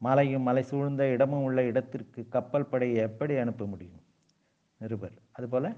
மலையும் 0.01 0.41
மலை 0.41 0.63
சூழ்ந்த 0.63 1.07
இடமும் 1.07 1.43
உள்ள 1.43 1.63
இடத்திற்கு 1.63 2.27
கப்பல் 2.29 2.65
படையை 2.65 2.97
எப்படி 2.97 3.37
அனுப்ப 3.37 3.65
முடியும்? 3.65 4.01
நிருபர். 4.81 5.15
அதுபோல 5.31 5.75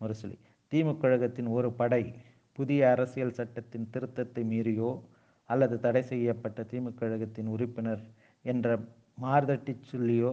முரசொலி. 0.00 0.38
திமுக 0.72 0.96
கழகத்தின் 0.96 1.46
ஒரு 1.46 1.72
படை 1.72 2.14
புதிய 2.52 2.90
அரசியல் 2.90 3.32
சட்டத்தின் 3.32 3.90
திருத்தத்தை 3.92 4.42
மீறியோ 4.52 5.00
அல்லது 5.44 5.80
தடை 5.80 6.02
செய்யப்பட்ட 6.02 6.62
திமுக 6.62 6.94
கழகத்தின் 6.94 7.46
உறுப்பினர் 7.46 8.02
என்ற 8.42 8.78
மார்தட்டி 9.22 9.74
சொல்லியோ 9.92 10.32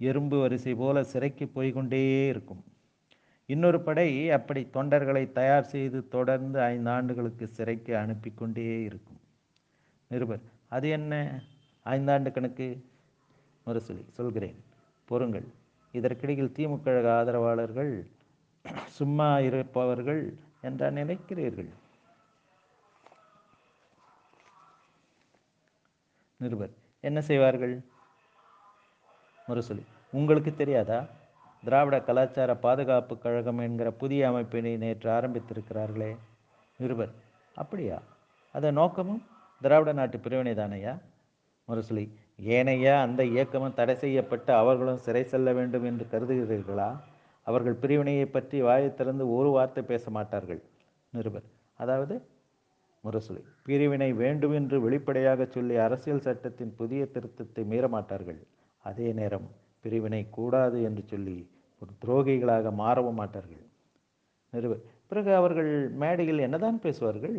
எறும்பு 0.00 0.40
வரிசை 0.40 0.74
போல 0.74 1.02
சிறைக்கு 1.02 1.46
போய்கொண்டே 1.46 2.28
இருக்கும். 2.28 2.64
இன்னொரு 3.46 3.80
படை 3.80 4.30
அப்படி 4.30 4.68
தொண்டர்களை 4.72 5.32
தயார் 5.32 5.64
செய்து 5.64 6.08
தொடர்ந்து 6.08 6.60
ஐந்து 6.60 6.90
ஆண்டுகளுக்கு 6.90 7.48
சிறைக்கு 7.48 7.96
அனுப்பி 7.96 8.30
கொண்டே 8.30 8.82
இருக்கும். 8.82 9.20
நிருபர். 10.10 10.40
அது 10.68 10.88
என்ன? 10.88 11.42
ஐந்தாண்டு 11.88 12.30
கணக்கு 12.32 12.66
முரசொலி 13.66 14.04
சொல்கிறேன். 14.10 14.64
பொறுங்கள். 15.04 15.46
இதற்கிடையில் 15.92 16.52
திமுக 16.56 16.82
கழக 16.82 17.08
ஆதரவாளர்கள் 17.18 17.92
சும்மா 18.86 19.38
இருப்பவர்கள் 19.38 20.22
என்றா 20.60 20.86
நினைக்கிறீர்கள்? 20.86 21.68
நிருபர் 26.36 26.70
என்ன 27.00 27.20
செய்வார்கள்? 27.20 27.74
முரசொலி 29.48 29.84
உங்களுக்கு 30.12 30.54
தெரியாதா? 30.54 30.98
திராவிட 31.64 32.00
கலாச்சார 32.00 32.54
பாதுகாப்பு 32.56 33.18
கழகம் 33.18 33.58
என்கிற 33.58 33.90
புதிய 33.90 34.30
அமைப்பினை 34.30 34.76
நேற்று 34.76 35.10
ஆரம்பித்திருக்கிறார்களே. 35.10 36.16
நிருபர் 36.78 37.12
அப்படியா? 37.54 37.98
அதன் 38.52 38.72
நோக்கமும் 38.72 39.22
திராவிட 39.60 39.92
நாட்டு 39.92 40.18
பிரிவினை 40.18 40.54
தானையா 40.54 40.98
முரசொலி 41.68 42.04
ஏனையா 42.54 42.94
அந்த 43.06 43.22
இயக்கமும் 43.34 43.76
தடை 43.78 43.94
செய்யப்பட்டு 44.02 44.52
அவர்களும் 44.52 45.04
சிறை 45.06 45.22
செல்ல 45.32 45.52
வேண்டும் 45.58 45.86
என்று 45.90 46.04
கருதுகிறீர்களா? 46.12 46.88
அவர்கள் 47.46 47.76
பிரிவினையை 47.82 48.26
பற்றி 48.26 48.58
வாயை 48.62 48.90
திறந்து 48.94 49.24
ஒரு 49.36 49.50
வார்த்தை 49.56 49.82
பேச 49.82 50.04
மாட்டார்கள். 50.16 50.60
நிருபர் 51.12 51.46
அதாவது 51.80 52.14
முரசொலி 53.04 53.42
பிரிவினை 53.66 54.10
வேண்டும் 54.22 54.54
என்று 54.60 54.76
வெளிப்படையாக 54.86 55.42
சொல்லி 55.54 55.74
அரசியல் 55.86 56.24
சட்டத்தின் 56.26 56.72
புதிய 56.80 57.02
திருத்தத்தை 57.14 57.62
மீறமாட்டார்கள். 57.72 58.40
அதே 58.84 59.08
நேரம் 59.12 59.48
பிரிவினை 59.84 60.22
கூடாது 60.30 60.78
என்று 60.88 61.02
சொல்லி 61.12 61.36
ஒரு 61.82 61.92
துரோகிகளாக 62.04 62.72
மாறவும் 62.82 63.18
மாட்டார்கள். 63.20 63.64
நிருபர் 64.52 64.82
பிறகு 65.10 65.30
அவர்கள் 65.34 65.72
மேடையில் 66.02 66.44
என்னதான் 66.46 66.78
பேசுவார்கள்? 66.84 67.36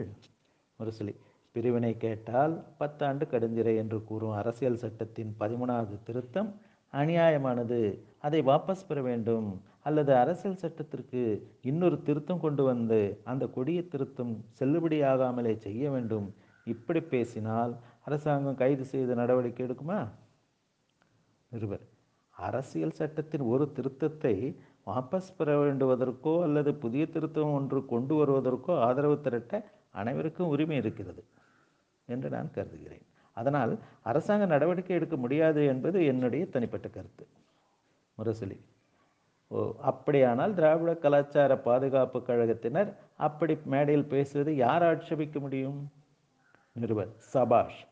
முரசொலி 0.79 1.13
பிரிவினை 1.55 1.91
கேட்டால் 1.97 2.53
பத்தாண்டு 2.79 3.25
கடுஞ்சிறை 3.31 3.73
என்று 3.83 3.97
கூறும் 4.03 4.35
அரசியல் 4.41 4.81
சட்டத்தின் 4.83 5.31
பதிமூணாவது 5.39 5.95
திருத்தம் 6.07 6.49
அநியாயமானது. 6.93 7.79
அதை 8.25 8.39
வாபஸ் 8.41 8.88
பெற 8.88 8.99
வேண்டும். 9.01 9.47
அல்லது 9.88 10.12
அரசியல் 10.15 10.62
சட்டத்திற்கு 10.63 11.21
இன்னொரு 11.62 11.97
திருத்தம் 12.07 12.43
கொண்டு 12.45 12.63
வந்து 12.63 12.99
அந்த 13.31 13.43
கொடிய 13.47 13.79
திருத்தம் 13.93 14.33
செல்லுபடியாகாமலே 14.59 15.53
செய்ய 15.65 15.83
வேண்டும். 15.91 16.27
இப்படி 16.67 17.01
பேசினால் 17.13 17.73
அரசாங்கம் 18.07 18.59
கைது 18.62 18.85
செய்து 18.85 19.13
நடவடிக்கை 19.15 19.63
எடுக்குமா? 19.67 19.99
நிருபர் 21.51 21.85
அரசியல் 22.35 22.97
சட்டத்தின் 22.99 23.45
ஒரு 23.53 23.65
திருத்தத்தை 23.77 24.35
வாபஸ் 24.88 25.35
பெற 25.38 25.49
வேண்டுவதற்கோ 25.62 26.33
அல்லது 26.45 26.71
புதிய 26.83 27.03
திருத்தம் 27.15 27.55
ஒன்று 27.57 27.79
கொண்டு 27.85 28.13
வருவதற்கோ 28.19 28.73
ஆதரவு 28.88 29.17
திரட்ட 29.21 29.53
அனைவருக்கும் 29.91 30.51
உரிமை 30.53 30.77
இருக்கிறது. 30.77 31.21
என்று 32.09 32.29
நான் 32.29 32.51
கருதுகிறேன். 32.51 33.05
அதனால் 33.33 33.79
அரசாங்க 34.01 34.45
நடவடிக்கை 34.45 34.95
எடுக்க 34.95 35.15
முடியாது 35.15 35.65
என்பது 35.65 36.05
என்னுடைய 36.05 36.49
தனிப்பட்ட 36.49 36.87
கருத்து. 36.87 37.27
முரசொலி. 38.17 38.59
ஓ 39.47 39.75
அப்படியானால் 39.81 40.53
திராவிட 40.53 40.95
கலாச்சார 40.95 41.57
பாதுகாப்பு 41.57 42.19
கழகத்தினர் 42.19 42.93
அப்படி 43.17 43.57
மேடையில் 43.65 44.05
பேசுவது 44.05 44.55
யார் 44.55 44.83
ஆட்சேபிக்க 44.83 45.39
முடியும்? 45.39 45.91
நிருபர் 46.73 47.13
சபாஷ். 47.17 47.87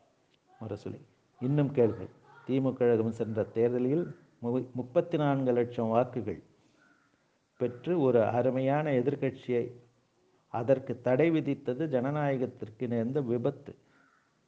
முரசொலி. 0.60 1.00
இன்னும் 1.40 1.70
கேள்வி. 1.70 2.08
திமுக 2.46 2.72
கழகம் 2.72 3.12
சென்ற 3.12 3.42
தேர்தலில் 3.42 4.16
மு- 4.42 4.72
முப்பத்தி 4.72 5.16
நான்கு 5.16 5.52
லட்சம் 5.52 5.88
வாக்குகள் 5.88 6.42
பெற்று 7.56 8.00
ஒரு 8.00 8.24
அருமையான 8.24 8.90
எதிர்க்கட்சியை 8.90 9.72
அதற்கு 10.48 11.00
தடை 11.00 11.30
விதித்தது 11.30 11.86
ஜனநாயகத்திற்கு 11.86 12.86
நேர்ந்த 12.86 13.20
விபத்து. 13.20 13.74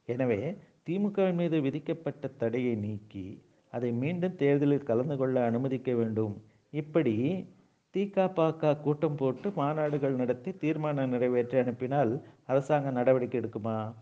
எனவே 0.05 0.57
திமுக 0.85 1.33
மீது 1.33 1.61
விதிக்கப்பட்ட 1.61 2.27
தடையை 2.27 2.75
நீக்கி 2.75 3.43
அதை 3.73 3.91
மீண்டும் 3.91 4.35
தேர்தலில் 4.35 4.83
கலந்து 4.83 5.17
கொள்ள 5.17 5.45
அனுமதிக்க 5.45 5.93
வேண்டும். 5.93 6.41
இப்படி 6.71 7.15
திகாபாக 7.93 8.81
கூட்டம் 8.81 9.15
போட்டு 9.15 9.49
மாநாடுகள் 9.49 10.15
நடத்தி 10.15 10.51
தீர்மானம் 10.53 11.09
நிறைவேற்றி 11.09 11.57
அனுப்பினால் 11.57 12.25
அரசாங்கம் 12.45 12.93
நடவடிக்கை 12.93 13.41
எடுக்குமா? 13.41 13.93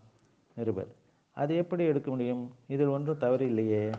நிருபர். 0.56 0.90
அது 1.36 1.56
எப்படி 1.56 1.84
எடுக்க 1.84 2.10
முடியும்? 2.10 2.54
இதில் 2.66 2.86
ஒன்றும் 2.86 3.18
தவறு 3.18 3.46
இல்லையே. 3.46 3.90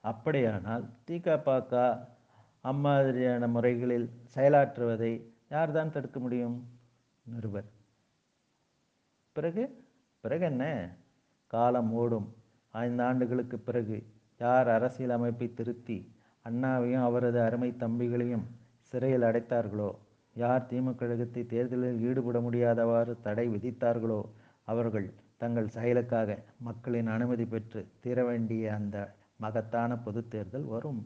அப்படியானால் 0.00 0.84
திகாபாக 1.06 1.98
அம்மாதிரியான 2.60 3.48
முறைகளில் 3.48 4.10
செயலாற்றுவதை 4.34 5.12
யார்தான் 5.50 5.90
தடுக்க 5.90 6.20
முடியும்? 6.20 6.56
நிருபர். 7.26 7.74
பிறகு 9.36 9.64
பிறகு 10.24 10.44
என்ன 10.44 10.64
காலம் 11.46 11.90
ஓடும். 11.92 12.28
ஐந்து 12.74 13.02
ஆண்டுகளுக்கு 13.02 13.58
பிறகு 13.58 13.98
யார் 14.40 14.68
அரசியல் 14.68 15.10
அமைப்பை 15.10 15.54
திருத்தி 15.54 15.98
அண்ணாவையும் 16.44 17.04
அவரது 17.08 17.38
அருமை 17.40 17.70
தம்பிகளையும் 17.82 18.46
சிறையில் 18.88 19.26
அடைத்தார்களோ? 19.28 19.90
யார் 20.36 20.66
திமுக 20.70 20.94
கழகத்தை 20.94 21.42
தேர்தலில் 21.46 22.02
ஈடுபட 22.08 22.38
முடியாதவாறு 22.40 23.12
தடை 23.20 23.46
விதித்தார்களோ? 23.48 24.20
அவர்கள் 24.64 25.08
தங்கள் 25.36 25.68
செயலுக்காக 25.68 26.38
மக்களின் 26.58 27.06
அனுமதி 27.06 27.44
பெற்று 27.44 27.80
தீர 28.00 28.18
வேண்டிய 28.24 28.74
அந்த 28.74 28.96
மகத்தான 29.36 29.98
பொது 29.98 30.20
தேர்தல் 30.28 30.68
வரும். 30.74 31.00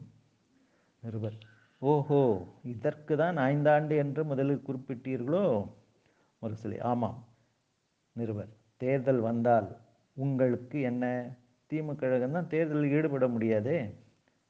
நிருபர் 1.03 1.37
ஓஹோ 1.81 2.21
இதற்கு 2.63 3.13
தான் 3.17 3.37
ஐந்தாண்டு 3.51 3.95
என்று 4.03 4.23
முதலில் 4.23 4.65
குறிப்பிட்டீர்களோ? 4.67 5.45
முரசொலி 6.41 6.77
ஆமாம். 6.91 7.17
நிருபர். 8.13 8.49
தேர்தல் 8.77 9.19
வந்தால் 9.19 9.77
உங்களுக்கு 10.13 10.81
என்ன? 10.81 11.35
திமுக 11.69 11.95
கழகம் 11.95 12.31
தான் 12.31 12.47
தேர்தலில் 12.47 12.91
ஈடுபட 12.91 13.27
முடியாதே? 13.27 13.93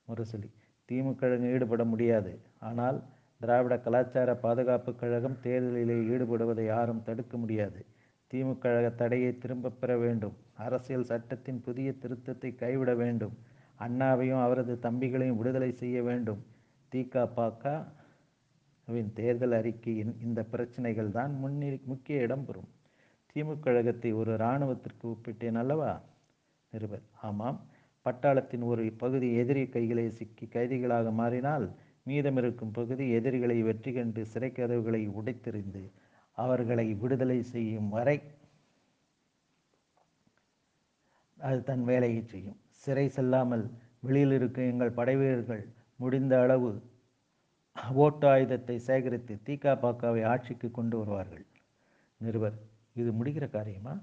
முரசொலி. 0.07 0.49
திமுக 0.91 1.15
கழகம் 1.15 1.51
ஈடுபட 1.51 1.83
முடியாது. 1.83 2.39
ஆனால் 2.59 3.03
திராவிட 3.39 3.79
கலாச்சார 3.79 4.35
பாதுகாப்பு 4.35 4.95
கழகம் 4.95 5.37
தேர்தலிலே 5.43 5.97
ஈடுபடுவதை 6.07 6.65
யாரும் 6.65 7.03
தடுக்க 7.03 7.37
முடியாது. 7.37 7.85
திமுக 8.33 8.57
கழக 8.57 8.89
தடையை 8.89 9.37
திரும்பப் 9.37 9.79
பெற 9.79 9.97
வேண்டும். 9.97 10.35
அரசியல் 10.53 11.03
சட்டத்தின் 11.03 11.61
புதிய 11.61 11.93
திருத்தத்தை 12.01 12.55
கைவிட 12.55 12.95
வேண்டும். 12.95 13.37
அண்ணாவையும் 13.79 14.41
அவரது 14.41 14.79
தம்பிகளையும் 14.81 15.37
விடுதலை 15.37 15.71
செய்ய 15.71 16.03
வேண்டும். 16.03 16.43
தீகா 16.95 17.29
பாக்காவின் 17.35 19.13
தேர்தல் 19.13 19.51
அறிக்கையின் 19.51 20.17
இந்த 20.21 20.43
பிரச்சனைகள் 20.43 21.11
தான் 21.11 21.35
முன்னி 21.35 21.81
முக்கிய 21.83 22.19
இடம் 22.19 22.45
பெறும். 22.45 22.67
திமுக 23.35 23.59
கழகத்தை 23.59 24.13
ஒரு 24.13 24.31
இராணுவத்திற்கு 24.35 25.05
ஒப்பிட்டேன் 25.07 25.55
அல்லவா? 25.55 26.01
நிருபர். 26.73 27.05
ஆமாம். 27.21 27.59
பட்டாளத்தின் 28.05 28.63
ஒரு 28.63 28.91
பகுதி 28.91 29.35
எதிரி 29.35 29.69
கைகளை 29.69 30.09
சிக்கி 30.09 30.45
கைதிகளாக 30.45 31.11
மாறினால் 31.11 31.65
மீதமிருக்கும் 32.07 32.73
பகுதி 32.73 33.09
எதிரிகளை 33.09 33.63
வெற்றி 33.63 33.93
கண்டு 33.93 34.25
சிறை 34.25 34.51
கதவுகளை 34.51 35.07
உடைத்தெறிந்து 35.07 35.83
அவர்களை 36.37 36.93
விடுதலை 36.93 37.41
செய்யும் 37.43 37.89
வரை 37.89 38.17
அது 41.37 41.63
தன் 41.63 41.83
வேலையை 41.83 42.21
செய்யும். 42.23 42.59
சிறை 42.69 43.09
செல்லாமல் 43.09 43.63
வெளியில் 43.99 44.31
இருக்கும் 44.31 44.69
எங்கள் 44.69 44.91
படைவீரர்கள் 44.91 45.63
முடிந்த 45.95 46.41
அளவு 46.41 46.69
ஓட்டு 47.93 48.27
ஆயுதத்தை 48.27 48.79
சேகரித்து 48.79 49.39
தீகாபாக்காவை 49.45 50.25
ஆட்சிக்கு 50.25 50.71
கொண்டு 50.71 50.97
வருவார்கள். 50.97 51.45
நிருபர். 52.21 52.57
இது 52.93 53.11
முடிகிற 53.11 53.49
காரியமா? 53.49 53.99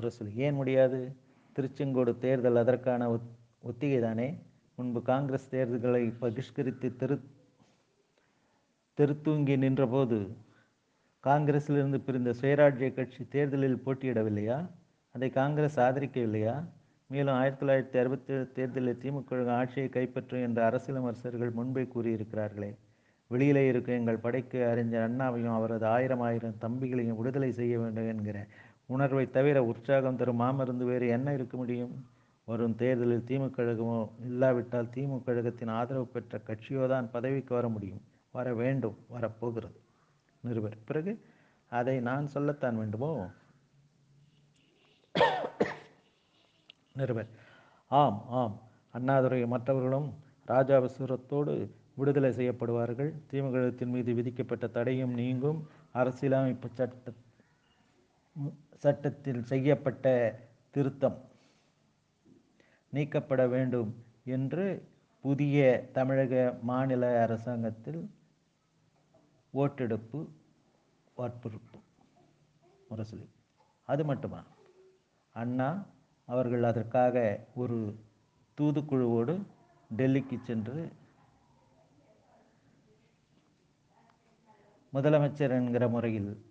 முரசொலி 0.00 0.34
ஏன் 0.34 0.54
முடியாது? 0.54 1.16
திருச்செங்கோடு 1.56 2.18
தேர்தல் 2.18 2.56
அதற்கான 2.56 3.12
ஒத் 3.12 3.30
ஒத்திகை 3.62 4.00
தானே 4.00 4.38
முன்பு 4.74 5.02
காங்கிரஸ் 5.02 5.48
தேர்தல்களை 5.50 6.12
பகிஷ்கரித்து 6.20 6.96
தெரு 6.96 7.20
தெருத்தூங்கி 8.98 9.58
நின்றபோது 9.58 10.36
காங்கிரஸிலிருந்து 11.24 12.00
பிரிந்த 12.00 12.30
சுயராஜ்ய 12.40 12.94
கட்சி 12.94 13.28
தேர்தலில் 13.28 13.82
போட்டியிடவில்லையா? 13.86 14.70
அதை 15.12 15.30
காங்கிரஸ் 15.30 15.80
ஆதரிக்கவில்லையா? 15.80 16.64
மேலும் 17.08 17.34
ஆயிரத்தி 17.34 17.66
தொள்ளாயிரத்தி 17.66 18.00
அறுபத்தி 18.00 18.32
ஏழு 18.32 18.52
தேர்தலில் 18.52 18.98
திமுக 19.02 19.46
ஆட்சியை 19.46 19.88
கைப்பற்றும் 19.88 20.42
என்று 20.42 20.62
அரசியல் 20.62 21.02
விமர்சகர்கள் 21.02 21.52
முன்பே 21.52 21.82
கூறியிருக்கிறார்களே. 21.82 22.76
வெளியிலே 23.26 23.66
இருக்கும் 23.66 23.94
எங்கள் 23.94 24.16
படைக்கு 24.16 24.66
அறிஞர் 24.66 25.10
அண்ணாவையும் 25.10 25.54
அவரது 25.54 25.86
ஆயிரம் 25.86 26.20
ஆயிரம் 26.20 26.56
தம்பிகளையும் 26.60 27.16
விடுதலை 27.16 27.52
செய்ய 27.52 27.78
வேண்டும் 27.78 28.08
என்கிற 28.08 28.46
உணர்வை 28.86 29.30
தவிர 29.30 29.64
உற்சாகம் 29.64 30.16
தரும் 30.16 30.40
மாமருந்து 30.40 30.84
வேறு 30.84 31.08
என்ன 31.08 31.32
இருக்க 31.32 31.56
முடியும்? 31.56 31.94
வரும் 32.44 32.74
தேர்தலில் 32.74 33.24
திமுக 33.26 33.50
கழகமோ 33.56 34.10
இல்லாவிட்டால் 34.24 34.90
திமுக 34.94 35.24
கழகத்தின் 35.24 35.68
ஆதரவு 35.68 36.06
பெற்ற 36.06 36.40
கட்சியோ 36.46 36.88
தான் 36.88 37.10
பதவிக்கு 37.10 37.54
வர 37.54 37.68
முடியும். 37.68 38.02
வர 38.30 38.54
வேண்டும் 38.54 38.96
வரப்போகிறது. 39.08 39.80
நிருபர் 40.40 40.76
பிறகு 40.84 41.12
அதை 41.70 42.00
நான் 42.00 42.26
சொல்லத்தான் 42.26 42.78
வேண்டுமோ? 42.78 43.30
நிருபர் 46.96 47.30
ஆம் 47.86 48.24
ஆம். 48.28 48.60
அண்ணாதுரை 48.90 49.46
மற்றவர்களும் 49.46 50.14
ராஜாவசுரத்தோடு 50.48 51.54
விடுதலை 51.96 52.30
செய்யப்படுவார்கள். 52.38 53.10
திமுகத்தின் 53.30 53.92
மீது 53.94 54.10
விதிக்கப்பட்ட 54.14 54.66
தடையும் 54.76 55.14
நீங்கும். 55.14 55.60
அரசியலமைப்பு 55.92 56.68
சட்ட 56.78 57.12
சட்டத்தில் 58.84 59.42
செய்யப்பட்ட 59.50 60.06
திருத்தம் 60.74 61.18
நீக்கப்பட 62.92 63.42
வேண்டும் 63.46 63.90
என்று 64.36 64.64
புதிய 65.24 65.58
தமிழக 65.92 66.34
மாநில 66.70 67.04
அரசாங்கத்தில் 67.24 68.00
ஓட்டெடுப்பு 69.54 70.18
வற்புறுப்பு 71.16 71.78
முரசொலி 72.90 73.26
அது 73.88 74.02
மட்டுமா? 74.04 74.40
அண்ணா 75.36 75.68
அவர்கள் 76.28 76.68
அதற்காக 76.70 77.16
ஒரு 77.62 77.78
தூதுக்குழுவோடு 78.58 79.34
டெல்லிக்கு 79.90 80.36
சென்று 80.42 80.78
முதலமைச்சர் 84.94 85.50
என்கிற 85.50 85.88
முறையில் 85.88 86.44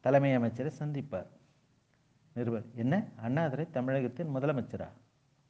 தலைமை 0.00 0.34
அமைச்சரை 0.34 0.72
சந்திப்பார். 0.78 1.26
நிருபர் 2.34 2.64
என்ன? 2.74 3.08
அண்ணாதுரை 3.16 3.70
தமிழகத்தின் 3.70 4.36
முதலமைச்சரா? 4.36 4.88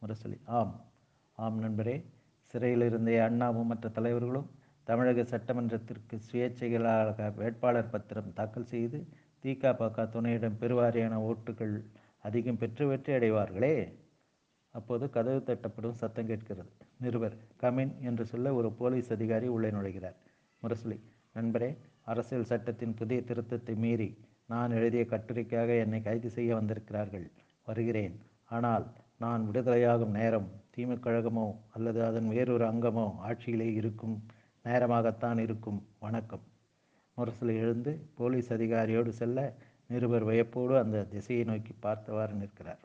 முரசொலி 0.02 0.38
ஆம். 0.44 0.84
ஆம் 1.32 1.62
நண்பரே 1.62 2.04
சிறையில் 2.42 2.80
இருந்த 2.80 3.24
அண்ணாவும் 3.24 3.66
மற்ற 3.66 3.88
தலைவர்களும் 3.88 4.50
தமிழக 4.84 5.22
சட்டமன்றத்திற்கு 5.22 6.20
சுயேட்சைகளாக 6.32 7.34
வேட்பாளர் 7.34 7.90
பத்திரம் 7.90 8.32
தாக்கல் 8.32 8.66
செய்து 8.66 9.06
திகாபாக 9.42 10.04
துணையிடம் 10.04 10.58
பெருவாரியான 10.60 11.18
ஓட்டுகள் 11.20 11.82
அதிகம் 12.18 12.58
பெற்று 12.58 12.86
வெற்றி 12.86 13.12
அடைவார்களே 13.12 13.92
அப்போது 14.70 15.10
கதவு 15.10 15.42
தட்டப்படும் 15.46 15.90
சத்தம் 15.90 16.26
கேட்கிறது. 16.26 16.70
நிருபர் 17.00 17.36
கமின் 17.60 17.98
என்று 18.00 18.26
சொல்ல 18.26 18.54
ஒரு 18.54 18.72
போலீஸ் 18.72 19.12
அதிகாரி 19.12 19.46
உள்ளே 19.46 19.70
நுழைகிறார். 19.70 20.16
முரசொலி 20.62 21.00
நண்பரே 21.34 21.76
அரசியல் 22.06 22.44
சட்டத்தின் 22.44 22.94
புதிய 22.94 23.20
திருத்தத்தை 23.20 23.76
மீறி 23.76 24.08
நான் 24.46 24.70
எழுதிய 24.70 25.04
கட்டுரைக்காக 25.04 25.78
என்னை 25.78 26.02
கைது 26.02 26.30
செய்ய 26.30 26.54
வந்திருக்கிறார்கள். 26.54 27.26
வருகிறேன். 27.66 28.14
ஆனால் 28.44 28.86
நான் 29.18 29.42
விடுதலையாகும் 29.50 30.16
நேரம் 30.18 30.48
திமுக 30.76 30.96
கழகமோ 31.02 31.46
அல்லது 31.72 32.04
அதன் 32.04 32.28
வேறொரு 32.28 32.64
அங்கமோ 32.64 33.06
ஆட்சியிலே 33.28 33.68
இருக்கும் 33.72 34.16
நேரமாகத்தான் 34.64 35.38
இருக்கும். 35.38 35.80
வணக்கம். 36.00 36.44
முரசில் 37.16 37.54
எழுந்து 37.56 37.92
போலீஸ் 38.14 38.52
அதிகாரியோடு 38.52 39.08
செல்ல 39.08 39.54
நிருபர் 39.88 40.24
வியப்போடு 40.24 40.78
அந்த 40.78 41.04
திசையை 41.04 41.44
நோக்கி 41.44 41.72
பார்த்தவாறு 41.80 42.34
நிற்கிறார். 42.34 42.82